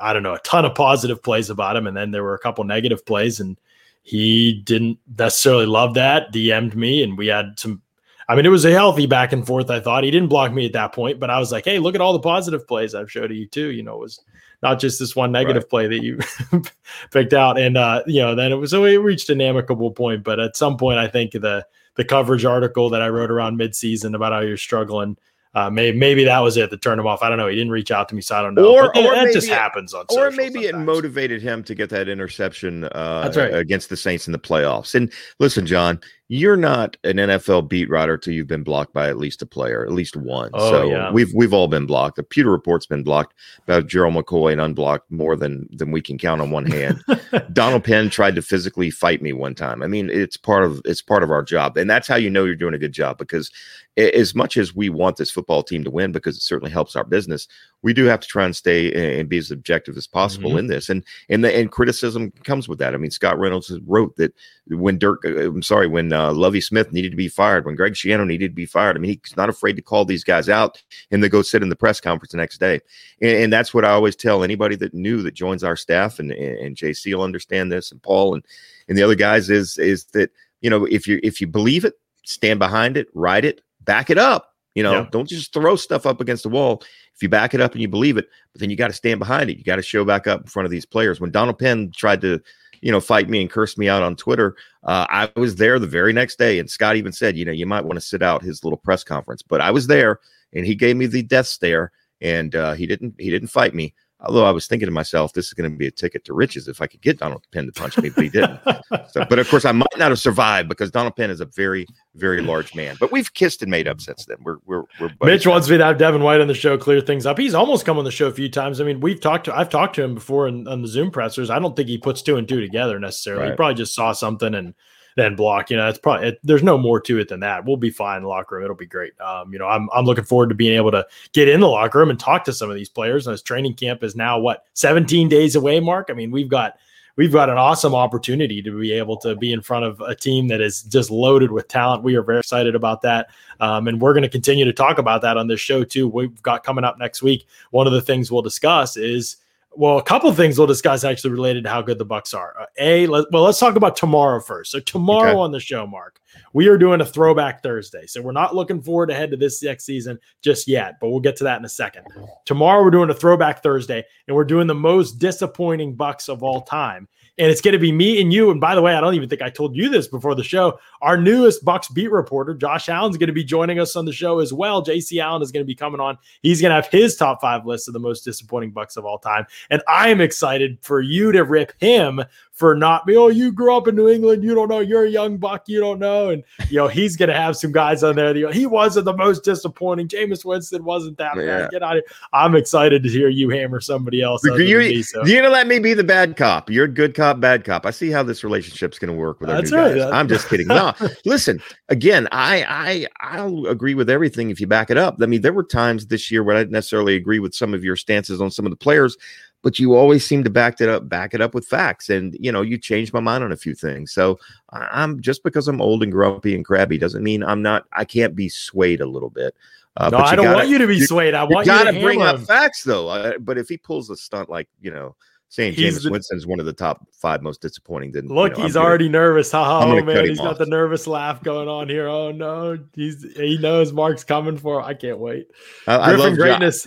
[0.00, 2.38] I don't know a ton of positive plays about him, and then there were a
[2.38, 3.58] couple negative plays, and
[4.02, 6.32] he didn't necessarily love that.
[6.32, 7.82] DM'd me, and we had some.
[8.28, 9.70] I mean, it was a healthy back and forth.
[9.70, 11.94] I thought he didn't block me at that point, but I was like, "Hey, look
[11.94, 14.20] at all the positive plays I've showed you too." You know, it was
[14.62, 15.70] not just this one negative right.
[15.70, 16.18] play that you
[17.10, 17.58] picked out.
[17.58, 20.22] And uh, you know, then it was so it reached an amicable point.
[20.22, 21.66] But at some point, I think the
[22.00, 25.18] the coverage article that I wrote around midseason about how you're struggling.
[25.52, 27.22] Uh, maybe maybe that was it that turned him off.
[27.22, 27.48] I don't know.
[27.48, 28.72] He didn't reach out to me, so I don't know.
[28.72, 30.06] Or, but or that maybe just happens on.
[30.08, 30.82] Or maybe sometimes.
[30.82, 33.54] it motivated him to get that interception uh, That's right.
[33.54, 34.94] against the Saints in the playoffs.
[34.94, 36.00] And listen, John,
[36.32, 39.84] you're not an NFL beat writer till you've been blocked by at least a player,
[39.84, 40.50] at least one.
[40.54, 41.10] Oh, so yeah.
[41.10, 42.14] we've we've all been blocked.
[42.14, 46.18] The Pewter Report's been blocked about Gerald McCoy and unblocked more than than we can
[46.18, 47.02] count on one hand.
[47.52, 49.82] Donald Penn tried to physically fight me one time.
[49.82, 52.44] I mean, it's part of it's part of our job, and that's how you know
[52.44, 53.18] you're doing a good job.
[53.18, 53.50] Because
[53.96, 57.04] as much as we want this football team to win, because it certainly helps our
[57.04, 57.48] business,
[57.82, 60.58] we do have to try and stay and be as objective as possible Mhm.
[60.60, 60.88] in this.
[60.88, 62.94] And and the and criticism comes with that.
[62.94, 64.32] I mean, Scott Reynolds wrote that
[64.68, 67.94] when Dirk, uh, I'm sorry, when uh, Lovie Smith needed to be fired, when Greg
[67.94, 68.96] Schiano needed to be fired.
[68.96, 71.68] I mean, he's not afraid to call these guys out and they go sit in
[71.68, 72.80] the press conference the next day.
[73.20, 76.30] And, and that's what I always tell anybody that new that joins our staff, and
[76.30, 78.44] and, and JC will understand this, and Paul and
[78.88, 80.30] and the other guys is is that
[80.60, 84.18] you know if you if you believe it, stand behind it, write it, back it
[84.18, 84.48] up.
[84.74, 85.06] You know, Yeah.
[85.10, 86.82] don't just throw stuff up against the wall.
[87.14, 89.18] If you back it up and you believe it, but then you got to stand
[89.18, 89.58] behind it.
[89.58, 91.20] You got to show back up in front of these players.
[91.20, 92.40] When Donald Penn tried to,
[92.80, 95.86] you know, fight me and curse me out on Twitter, uh, I was there the
[95.86, 98.42] very next day, and Scott even said, you know, you might want to sit out
[98.42, 99.42] his little press conference.
[99.42, 100.20] But I was there,
[100.54, 103.92] and he gave me the death stare, and uh, he didn't he didn't fight me.
[104.22, 106.68] Although I was thinking to myself, this is going to be a ticket to riches
[106.68, 108.60] if I could get Donald Penn to punch me, but he didn't.
[109.08, 111.86] So, but of course, I might not have survived because Donald Penn is a very,
[112.14, 112.96] very large man.
[113.00, 114.36] But we've kissed and made up since then.
[114.42, 115.52] We're we're we're Mitch now.
[115.52, 117.38] wants me to have Devin White on the show, clear things up.
[117.38, 118.80] He's almost come on the show a few times.
[118.80, 121.48] I mean, we've talked to, I've talked to him before in, on the Zoom pressers.
[121.48, 123.50] I don't think he puts two and two together necessarily.
[123.50, 124.74] He probably just saw something and
[125.20, 125.70] then block.
[125.70, 127.64] You know, it's probably it, there's no more to it than that.
[127.64, 128.64] We'll be fine in the locker room.
[128.64, 129.18] It'll be great.
[129.20, 131.98] Um, you know, I'm I'm looking forward to being able to get in the locker
[131.98, 133.26] room and talk to some of these players.
[133.26, 135.80] And this training camp is now what 17 days away.
[135.80, 136.08] Mark.
[136.10, 136.78] I mean, we've got
[137.16, 140.48] we've got an awesome opportunity to be able to be in front of a team
[140.48, 142.02] that is just loaded with talent.
[142.02, 143.28] We are very excited about that.
[143.60, 146.08] Um, and we're going to continue to talk about that on this show too.
[146.08, 147.46] We've got coming up next week.
[147.70, 149.36] One of the things we'll discuss is
[149.72, 152.54] well, a couple of things we'll discuss actually related to how good the Bucks are.
[152.60, 154.72] Uh, a, let, well, let's talk about tomorrow first.
[154.72, 155.38] So tomorrow Okay.
[155.38, 156.20] on the show, Mark,
[156.52, 158.06] we are doing a throwback Thursday.
[158.06, 161.36] So we're not looking forward ahead to this next season just yet, but we'll get
[161.36, 162.04] to that in a second.
[162.46, 166.62] Tomorrow we're doing a throwback Thursday, and we're doing the most disappointing Bucks of all
[166.62, 167.08] time.
[167.40, 168.50] And it's going to be me and you.
[168.50, 170.78] And by the way, I don't even think I told you this before the show.
[171.00, 174.40] Our newest Bucks beat reporter, Josh Allen's going to be joining us on the show
[174.40, 174.84] as well.
[174.84, 176.18] JC Allen is going to be coming on.
[176.42, 179.18] He's going to have his top five list of the most disappointing Bucks of all
[179.18, 179.46] time.
[179.70, 182.22] And I am excited for you to rip him
[182.60, 184.44] for not be, oh, you grew up in New England.
[184.44, 184.80] You don't know.
[184.80, 185.62] You're a young buck.
[185.66, 186.28] You don't know.
[186.28, 188.34] And, you know, he's going to have some guys on there.
[188.34, 190.08] that, He wasn't the most disappointing.
[190.08, 191.46] Jameis Winston wasn't that Yeah.
[191.62, 191.70] bad.
[191.70, 192.16] Get out of here.
[192.34, 194.44] I'm excited to hear you hammer somebody else.
[194.44, 195.24] You, other than you, me, so.
[195.24, 196.68] you know, let me be the bad cop.
[196.68, 197.86] You're a good cop, bad cop.
[197.86, 199.96] I see how this relationship's going to work with our That's new right.
[199.96, 200.12] guys.
[200.12, 200.66] I'm just kidding.
[200.66, 200.92] No,
[201.24, 201.62] listen.
[201.88, 203.06] Again, I I
[203.38, 205.16] I'll agree with everything if you back it up.
[205.22, 207.82] I mean, there were times this year where I didn't necessarily agree with some of
[207.82, 209.16] your stances on some of the players,
[209.62, 212.08] but you always seem to back it up, back it up with facts.
[212.10, 214.12] And you know, you changed my mind on a few things.
[214.12, 214.38] So
[214.70, 217.84] I'm just because I'm old and grumpy and crabby doesn't mean I'm not.
[217.92, 219.54] I can't be swayed a little bit.
[219.96, 221.34] Uh, no, I don't gotta- want you to be you- swayed.
[221.34, 223.08] I want you got to to bring up facts though.
[223.08, 225.16] Uh, but if he pulls a stunt like you know
[225.48, 228.34] saying He's James the- Winston is one of the top five most disappointing, then you
[228.34, 229.50] Look, know, he's I'm gonna- already nervous.
[229.50, 229.84] Ha ha!
[229.84, 230.58] Oh man, he's got off.
[230.58, 232.06] the nervous laugh going on here.
[232.06, 234.78] Oh no, he's he knows Mark's coming for.
[234.78, 234.86] him.
[234.86, 235.48] I can't wait.
[235.88, 236.86] I, I love greatness.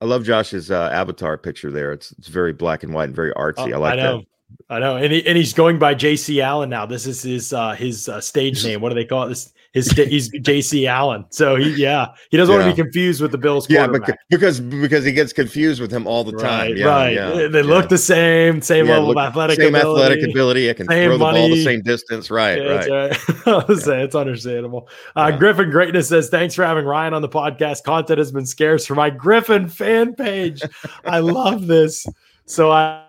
[0.00, 1.92] I love Josh's uh, avatar picture there.
[1.92, 3.72] It's it's very black and white and very artsy.
[3.72, 4.18] I like know.
[4.18, 4.26] that.
[4.68, 6.40] I know, and he, and he's going by J.C.
[6.40, 6.86] Allen now.
[6.86, 8.80] This is his uh, his uh, stage name.
[8.80, 9.28] What do they call it?
[9.30, 10.86] This his he's J.C.
[10.86, 11.26] Allen.
[11.30, 14.18] So he yeah he doesn't want to be confused with the Bills Yeah, quarterback.
[14.30, 16.68] because, because he gets confused with him all the time.
[16.70, 17.12] right, Yeah, right.
[17.12, 17.64] yeah, they yeah.
[17.66, 20.02] look the same, same Yeah, level look- of athletic same ability.
[20.02, 20.70] athletic ability.
[20.70, 22.30] I can throw the ball the same distance.
[22.30, 23.10] Right, Yeah, right.
[23.46, 23.78] right.
[23.78, 24.88] Saying it's understandable.
[25.16, 25.38] Uh, Yeah.
[25.38, 27.82] Griffin Greatness says, Thanks for having Ryan on the podcast.
[27.84, 30.62] Content has been scarce for my Griffin fan page.
[31.04, 32.06] I love this.
[32.46, 33.04] So I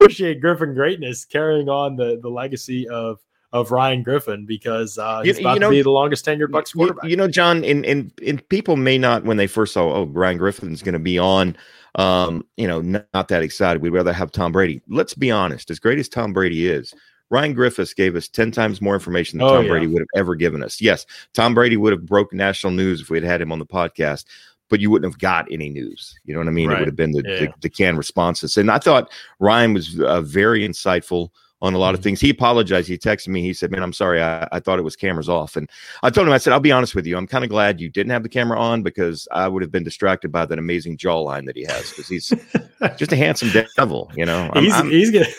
[0.00, 3.18] appreciate Griffin Greatness carrying on the, the legacy of
[3.52, 6.50] of Ryan Griffin because uh, You- he's about you know- to be the longest tenured
[6.50, 7.04] Bucks quarterback.
[7.08, 10.38] You, know, John, and, and and people may not when they first saw, oh, Ryan
[10.38, 11.56] Griffin's going to be on.
[11.94, 13.80] Um, you know, not, not that excited.
[13.80, 14.82] We'd rather have Tom Brady.
[14.88, 15.70] Let's be honest.
[15.70, 16.92] As great as Tom Brady is,
[17.30, 19.70] Ryan Griffin gave us ten times more information than Oh, Tom yeah.
[19.70, 20.80] Brady would have ever given us.
[20.80, 24.26] Yes, Tom Brady would have broke national news if we'd had him on the podcast,
[24.68, 26.14] but you wouldn't have got any news.
[26.26, 26.70] You know what I mean?
[26.70, 27.38] It would have been the, Yeah.
[27.40, 28.58] the the canned responses.
[28.58, 31.30] And I thought Ryan was uh, very insightful
[31.62, 32.04] on a lot of Mhm.
[32.04, 32.20] things.
[32.20, 32.86] He apologized.
[32.88, 33.40] He texted me.
[33.42, 34.22] He said, "Man, I'm sorry.
[34.22, 35.68] I, I thought it was cameras off." And
[36.02, 37.16] I told him, I said, "I'll be honest with you.
[37.16, 39.84] I'm kind of glad you didn't have the camera on because I would have been
[39.84, 42.32] distracted by that amazing jawline that he has because he's
[42.98, 44.10] just a handsome devil.
[44.14, 45.26] You know, I'm- he's I'm- he's gonna.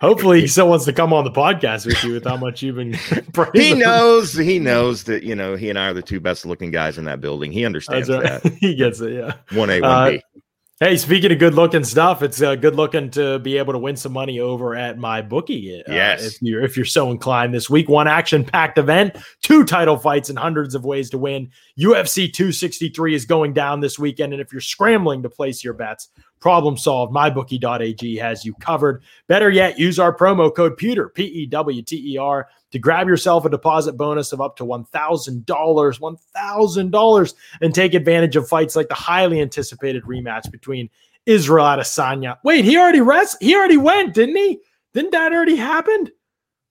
[0.00, 2.76] Hopefully, he still wants to come on the podcast with you with how much you've
[2.76, 2.92] been.
[3.54, 3.80] he him.
[3.80, 4.32] knows.
[4.32, 7.04] He knows that you know he and I are the two best looking guys in
[7.06, 7.50] that building.
[7.50, 8.40] He understands right.
[8.40, 8.52] that.
[8.54, 9.14] he gets it.
[9.14, 9.32] Yeah.
[9.58, 10.22] One A, Uh, one B.
[10.80, 13.94] Hey, speaking of good looking stuff, it's uh, good looking to be able to win
[13.94, 15.80] some money over at my bookie.
[15.86, 16.24] Uh, Yes.
[16.24, 20.30] if you're if you're so inclined this week, one action packed event, two title fights,
[20.30, 21.50] and hundreds of ways to win.
[21.78, 26.08] UFC 263 is going down this weekend, and if you're scrambling to place your bets,
[26.44, 27.10] problem solved.
[27.14, 29.02] MyBookie.ag has you covered.
[29.28, 33.08] Better yet, use our promo code Pewter P E W T E R to grab
[33.08, 36.00] yourself a deposit bonus of up to one thousand dollars.
[36.00, 40.90] One thousand dollars and take advantage of fights like the highly anticipated rematch between
[41.24, 42.36] Israel Adesanya.
[42.44, 43.38] Wait, he already rest.
[43.40, 44.58] He already went, didn't he?
[44.92, 46.08] Didn't that already happen?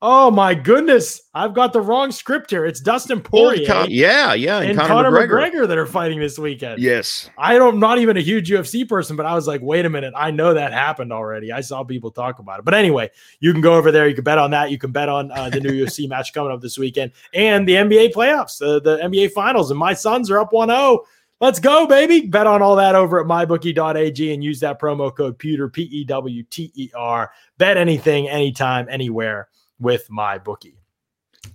[0.05, 1.21] Oh my goodness!
[1.33, 2.65] I've got the wrong script here.
[2.65, 5.49] It's Dustin Poirier Con- yeah, yeah, and, and Conor, Conor, McGregor.
[5.49, 5.67] McGregor.
[5.69, 6.81] that are fighting this weekend.
[6.81, 7.79] Yes, I don't.
[7.79, 10.13] Not even a huge UFC person, but I was like, wait a minute.
[10.13, 11.53] I know that happened already.
[11.53, 12.65] I saw people talk about it.
[12.65, 14.05] But anyway, you can go over there.
[14.05, 14.71] You can bet on that.
[14.71, 17.75] You can bet on uh, the new UFC match coming up this weekend and the
[17.75, 19.71] NBA playoffs, uh, the NBA finals.
[19.71, 20.99] And my Suns are up 1-0.
[21.39, 22.27] Let's go, baby.
[22.27, 26.03] Bet on all that over at mybookie.ag and use that promo code Pewter, P E
[26.03, 27.31] W T E R.
[27.57, 29.47] Bet anything, anytime, anywhere
[29.83, 30.77] with my bookie.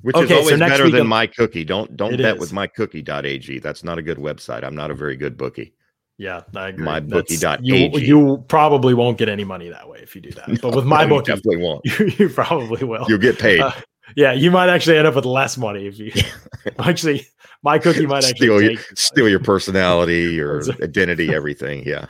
[0.03, 1.65] which Okay, is always next better than my cookie.
[1.65, 2.41] Don't don't bet is.
[2.41, 3.59] with mykookie.ag.
[3.59, 4.63] That's not a good website.
[4.63, 5.73] I'm not a very good bookie.
[6.19, 6.85] Yeah, I agree.
[6.85, 7.61] Mybookie.ag.
[7.65, 10.49] You, you probably won't get any money that way if you do that.
[10.63, 11.85] But with my You bookie, definitely won't.
[11.85, 13.07] you, you probably will.
[13.09, 13.61] You'll get paid.
[13.61, 13.71] Uh,
[14.17, 16.13] yeah, you might actually end up with less money if you
[16.79, 17.27] actually.
[17.61, 21.83] My cookie might actually steal your, steal your personality, your identity, everything.
[21.85, 22.07] Yeah.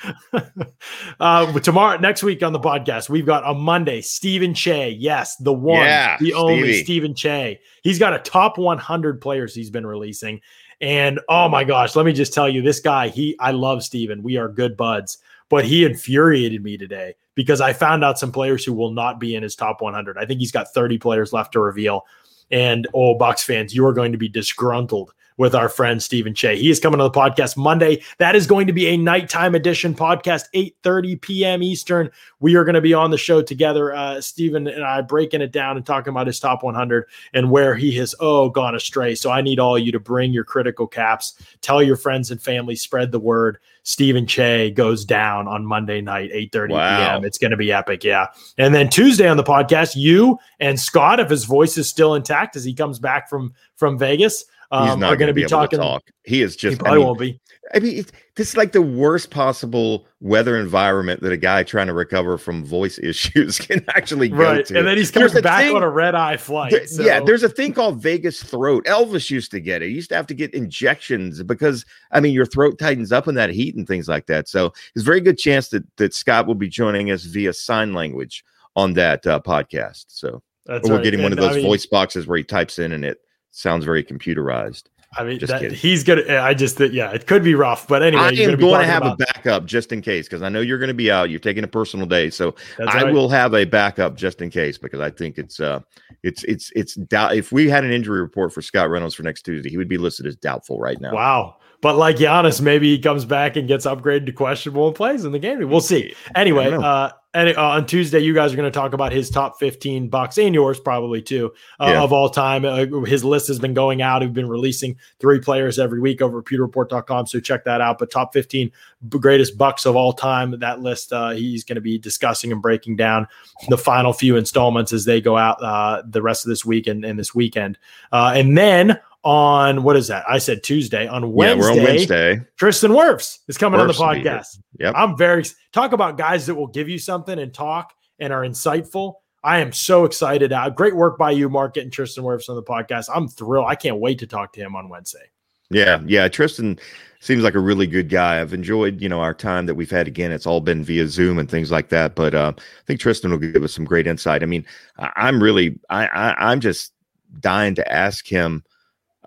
[1.20, 4.90] uh, tomorrow, next week on the podcast, we've got a Monday Stephen Che.
[4.90, 6.84] Yes, the one, Yeah, the only Stevie.
[6.84, 7.60] Stephen Che.
[7.82, 10.42] He's got a top 100 players he's been releasing,
[10.82, 13.08] and oh my gosh, let me just tell you, this guy.
[13.08, 14.22] He, I love Stephen.
[14.22, 15.16] We are good buds,
[15.48, 19.36] but he infuriated me today because I found out some players who will not be
[19.36, 20.18] in his top 100.
[20.18, 22.04] I think he's got 30 players left to reveal.
[22.50, 26.56] And oh, Bucks fans, you are going to be disgruntled with our friend Stephen Che.
[26.58, 28.02] He is coming to the podcast Monday.
[28.18, 31.62] That is going to be a nighttime edition podcast, 8:30 p.m.
[31.62, 32.10] Eastern.
[32.40, 35.52] We are going to be on the show together, uh, Stephen and I, breaking it
[35.52, 39.14] down and talking about his top 100 and where he has oh gone astray.
[39.14, 42.42] So I need all of you to bring your critical caps, tell your friends and
[42.42, 43.58] family, spread the word.
[43.84, 46.98] Stephen Che goes down on Monday night, 8:30 Wow.
[46.98, 47.24] p.m.
[47.24, 48.26] It's going to be epic, yeah.
[48.58, 52.54] And then Tuesday on the podcast, you and Scott, if his voice is still intact
[52.54, 55.78] as he comes back from from Vegas, um, not are going to be talking.
[55.78, 56.02] talk.
[56.24, 56.80] He is He just.
[56.80, 57.40] I probably mean, won't be.
[57.74, 58.04] I mean,
[58.36, 62.64] this is like the worst possible weather environment that a guy trying to recover from
[62.64, 64.78] voice issues can actually go Right, to.
[64.78, 66.70] and then he's coming back thing- on a red eye flight.
[66.72, 68.84] There- so- Yeah, there's a thing called Vegas throat.
[68.86, 69.88] Elvis used to get it.
[69.90, 73.34] He used to have to get injections because I mean your throat tightens up in
[73.34, 74.48] that heat and things like that.
[74.48, 77.92] So there's a very good chance that that Scott will be joining us via sign
[77.92, 78.44] language
[78.76, 80.06] on that uh, podcast.
[80.08, 81.04] So That's we're right.
[81.04, 83.18] getting one of And, I those mean- voice boxes where he types in and it
[83.58, 84.84] sounds very computerized.
[85.16, 86.36] I mean, Just that, he's gonna.
[86.36, 88.84] I just think, yeah, it could be rough, but anyway, I you're am be to
[88.84, 91.30] have about- a backup just in case because I know you're going to be out.
[91.30, 93.14] You're taking a personal day, so That's I right.
[93.14, 95.80] will have a backup just in case because I think it's uh
[96.22, 99.42] it's it's it's doubt if we had an injury report for Scott Reynolds for next
[99.42, 101.14] Tuesday, he would be listed as doubtful right now.
[101.14, 101.56] Wow.
[101.80, 105.30] But like Giannis, maybe he comes back and gets upgraded to questionable and plays in
[105.32, 105.68] the game.
[105.68, 106.12] We'll see.
[106.34, 106.86] Anyway, I don't know.
[106.86, 110.08] uh, and uh, on Tuesday, you guys are going to talk about his top 15
[110.08, 112.02] bucks and yours probably too uh, Yeah.
[112.02, 112.64] of all time.
[112.64, 114.22] Uh, his list has been going out.
[114.22, 117.26] We've been releasing three players every week over at pewterreport.com.
[117.26, 117.98] So check that out.
[117.98, 118.72] But top 15
[119.10, 122.96] greatest bucks of all time, that list uh, he's going to be discussing and breaking
[122.96, 123.28] down
[123.68, 127.04] the final few installments as they go out uh, the rest of this week and,
[127.04, 127.78] and this weekend.
[128.10, 128.98] Uh, and then
[129.28, 130.24] on what is that?
[130.26, 131.06] I said Tuesday.
[131.06, 132.40] On yeah, Wednesday, we're on Wednesday.
[132.56, 133.92] Tristan Wirfs is coming Wirfs on the
[134.24, 134.58] podcast.
[134.80, 134.94] Yep.
[134.96, 139.16] I'm very talk about guys that will give you something and talk and are insightful.
[139.44, 140.50] I am so excited.
[140.50, 143.10] Uh, great work by you, Mark, getting Tristan Wirfs on the podcast.
[143.14, 143.66] I'm thrilled.
[143.68, 145.30] I can't wait to talk to him on Wednesday.
[145.68, 146.26] Yeah, yeah.
[146.28, 146.78] Tristan
[147.20, 148.40] seems like a really good guy.
[148.40, 150.08] I've enjoyed, you know, our time that we've had.
[150.08, 152.14] Again, it's all been via Zoom and things like that.
[152.14, 154.42] But uh, I think Tristan will give us some great insight.
[154.42, 154.64] I mean,
[154.96, 156.94] I, am really, I, I, I'm just
[157.40, 158.64] dying to ask him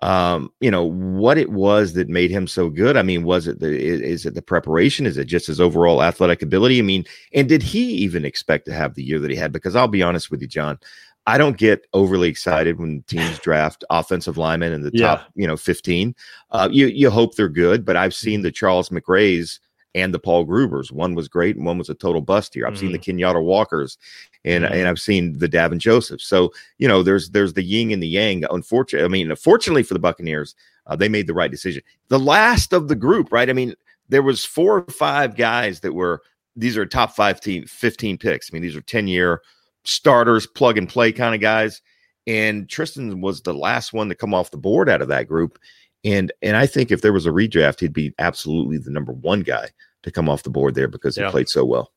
[0.02, 2.96] um, you know, what it was that made him so good.
[2.96, 5.06] I mean, was it the is it the preparation?
[5.06, 6.80] Is it just his overall athletic ability?
[6.80, 9.52] I mean, and did he even expect to have the year that he had?
[9.52, 10.80] Because I'll be honest with you, John,
[11.28, 15.06] I don't get overly excited when teams draft offensive linemen in the yeah.
[15.06, 16.16] top, you know, 15.
[16.50, 19.60] Uh, you you hope they're good, but I've seen the Charles McRae's
[19.94, 20.90] and the Paul Grubers.
[20.90, 22.66] One was great and one was a total bust here.
[22.66, 22.80] I've mm-hmm.
[22.80, 23.18] seen the mm-hmm.
[23.18, 23.98] Kenyatta Walkers
[24.44, 24.74] and mm-hmm.
[24.74, 26.20] and I've seen the Davin Joseph.
[26.20, 28.44] So, you know, there's there's the yin and the yang.
[28.50, 30.54] Unfortunately, I mean, fortunately for the Buccaneers,
[30.86, 31.82] uh, they made the right decision.
[32.08, 33.50] The last of the group, right?
[33.50, 33.74] I mean,
[34.08, 36.22] there was four or five guys that were
[36.56, 38.50] these are top five team 15 picks.
[38.50, 39.42] I mean, these are 10 year
[39.84, 41.80] starters, plug and play kind of guys.
[42.26, 45.58] And Tristan was the last one to come off the board out of that group.
[46.04, 49.42] And and I think if there was a redraft, he'd be absolutely the number one
[49.42, 49.68] guy
[50.02, 51.30] to come off the board there because he yeah.
[51.30, 51.92] played so well.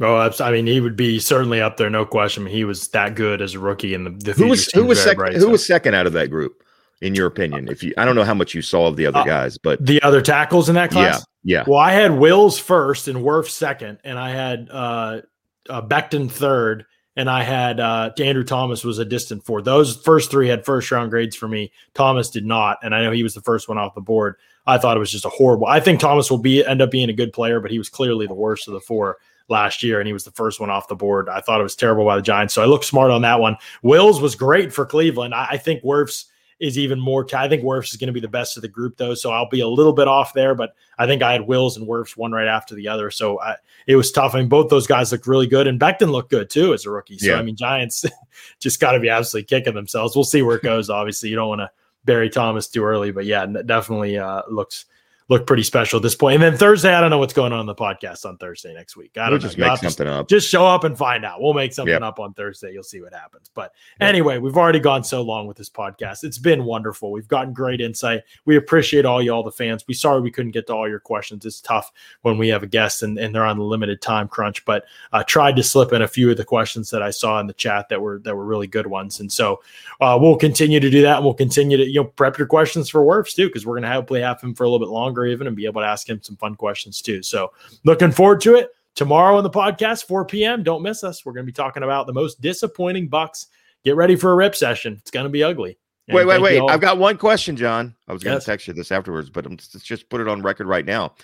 [0.00, 2.42] Oh, I mean, he would be certainly up there, no question.
[2.42, 4.84] I mean, he was that good as a rookie in the, the who was who
[4.84, 5.48] was second who so.
[5.50, 6.64] was second out of that group,
[7.00, 7.68] in your opinion?
[7.68, 9.84] If you, I don't know how much you saw of the other uh, guys, but
[9.84, 11.64] the other tackles in that class, yeah, yeah.
[11.68, 15.20] Well, I had Wills first and Wirf second, and I had uh,
[15.68, 16.84] uh Becton third,
[17.16, 19.62] and I had uh, Andrew Thomas was a distant four.
[19.62, 21.72] Those first three had first round grades for me.
[21.94, 24.36] Thomas did not, and I know he was the first one off the board.
[24.66, 25.66] I thought it was just a horrible.
[25.66, 28.26] I think Thomas will be end up being a good player, but he was clearly
[28.26, 30.94] the worst of the four last year, and he was the first one off the
[30.94, 31.28] board.
[31.28, 33.56] I thought it was terrible by the Giants, so I looked smart on that one.
[33.82, 35.34] Wills was great for Cleveland.
[35.34, 36.26] I, I think Wirfs
[36.62, 37.24] is even more.
[37.24, 39.14] T- I think Wirfs is going to be the best of the group, though.
[39.14, 41.88] So I'll be a little bit off there, but I think I had Wills and
[41.88, 43.10] Wirfs one right after the other.
[43.10, 43.56] So I,
[43.88, 44.36] it was tough.
[44.36, 46.90] I mean, both those guys looked really good, and Becton looked good too as a
[46.90, 47.18] rookie.
[47.18, 47.34] So yeah.
[47.34, 48.04] I mean, Giants
[48.60, 50.14] just got to be absolutely kicking themselves.
[50.14, 50.88] We'll see where it goes.
[50.88, 51.70] Obviously, you don't want to
[52.04, 54.86] bury Thomas too early, but yeah, definitely uh, looks
[55.28, 56.34] look pretty special at this point.
[56.34, 58.96] And then Thursday, I don't know what's going on in the podcast on Thursday next
[58.96, 59.16] week.
[59.16, 60.28] I don't we'll just make something just, up.
[60.28, 61.40] Just show up and find out.
[61.40, 62.02] We'll make something yep.
[62.02, 62.72] up on Thursday.
[62.72, 63.50] You'll see what happens.
[63.54, 64.08] But yep.
[64.08, 66.24] anyway, we've already gone so long with this podcast.
[66.24, 67.12] It's been wonderful.
[67.12, 68.22] We've gotten great insight.
[68.44, 69.84] We appreciate all y'all, the fans.
[69.86, 71.46] We sorry we couldn't get to all your questions.
[71.46, 71.92] It's tough
[72.22, 74.64] when we have a guest and, and they're on the limited time crunch.
[74.64, 77.46] But I tried to slip in a few of the questions that I saw in
[77.46, 79.20] the chat that were that were really good ones.
[79.20, 79.62] And so
[80.00, 81.16] uh, we'll continue to do that.
[81.16, 83.84] And we'll continue to you know prep your questions for Wirfs too, because we're going
[83.84, 86.08] to hopefully have him for a little bit longer even and be able to ask
[86.08, 87.22] him some fun questions too.
[87.22, 87.52] So
[87.84, 88.70] looking forward to it.
[88.94, 90.62] Tomorrow on the podcast, 4 p.m.
[90.62, 91.24] Don't miss us.
[91.24, 93.46] We're going to be talking about the most disappointing Bucks.
[93.84, 94.98] Get ready for a rip session.
[95.00, 95.78] It's going to be ugly.
[96.08, 96.60] And wait, wait, wait.
[96.68, 97.94] I've got one question, John.
[98.06, 98.44] I was going to yes.
[98.44, 101.14] text you this afterwards, but I'm let's just put it on record right now.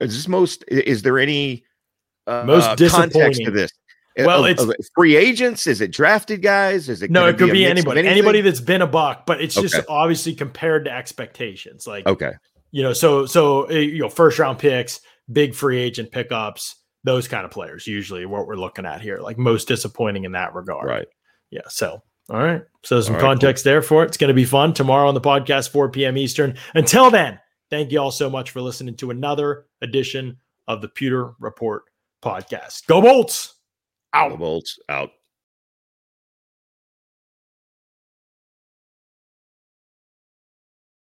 [0.00, 0.64] Is this most?
[0.68, 1.64] Is there any
[2.26, 3.70] uh, most context to this?
[4.16, 5.66] Well, of, it's of free agents.
[5.66, 6.88] Is it drafted guys?
[6.88, 7.26] Is it no?
[7.26, 8.06] It could be, be anybody.
[8.06, 11.86] Anybody that's been a buck, but it's just obviously compared to expectations.
[11.86, 12.32] Like okay,
[12.72, 15.00] you know, so so eh, you know, first round picks,
[15.30, 19.18] big free agent pickups, those kind of players usually what we're looking at here.
[19.18, 20.88] Like most disappointing in that regard.
[20.88, 21.08] Right.
[21.50, 21.68] Yeah.
[21.68, 22.62] So all right.
[22.82, 23.72] So some right, context cool.
[23.72, 24.08] there for it.
[24.08, 26.16] It's going to be fun tomorrow on the podcast, 4 p.m.
[26.16, 26.56] Eastern.
[26.74, 27.38] Until then,
[27.70, 31.82] thank you all so much for listening to another edition of the Pewter Report
[32.22, 32.86] podcast.
[32.86, 33.54] Go Bolts!
[34.14, 34.30] Out.
[34.30, 35.10] Go Bolts out.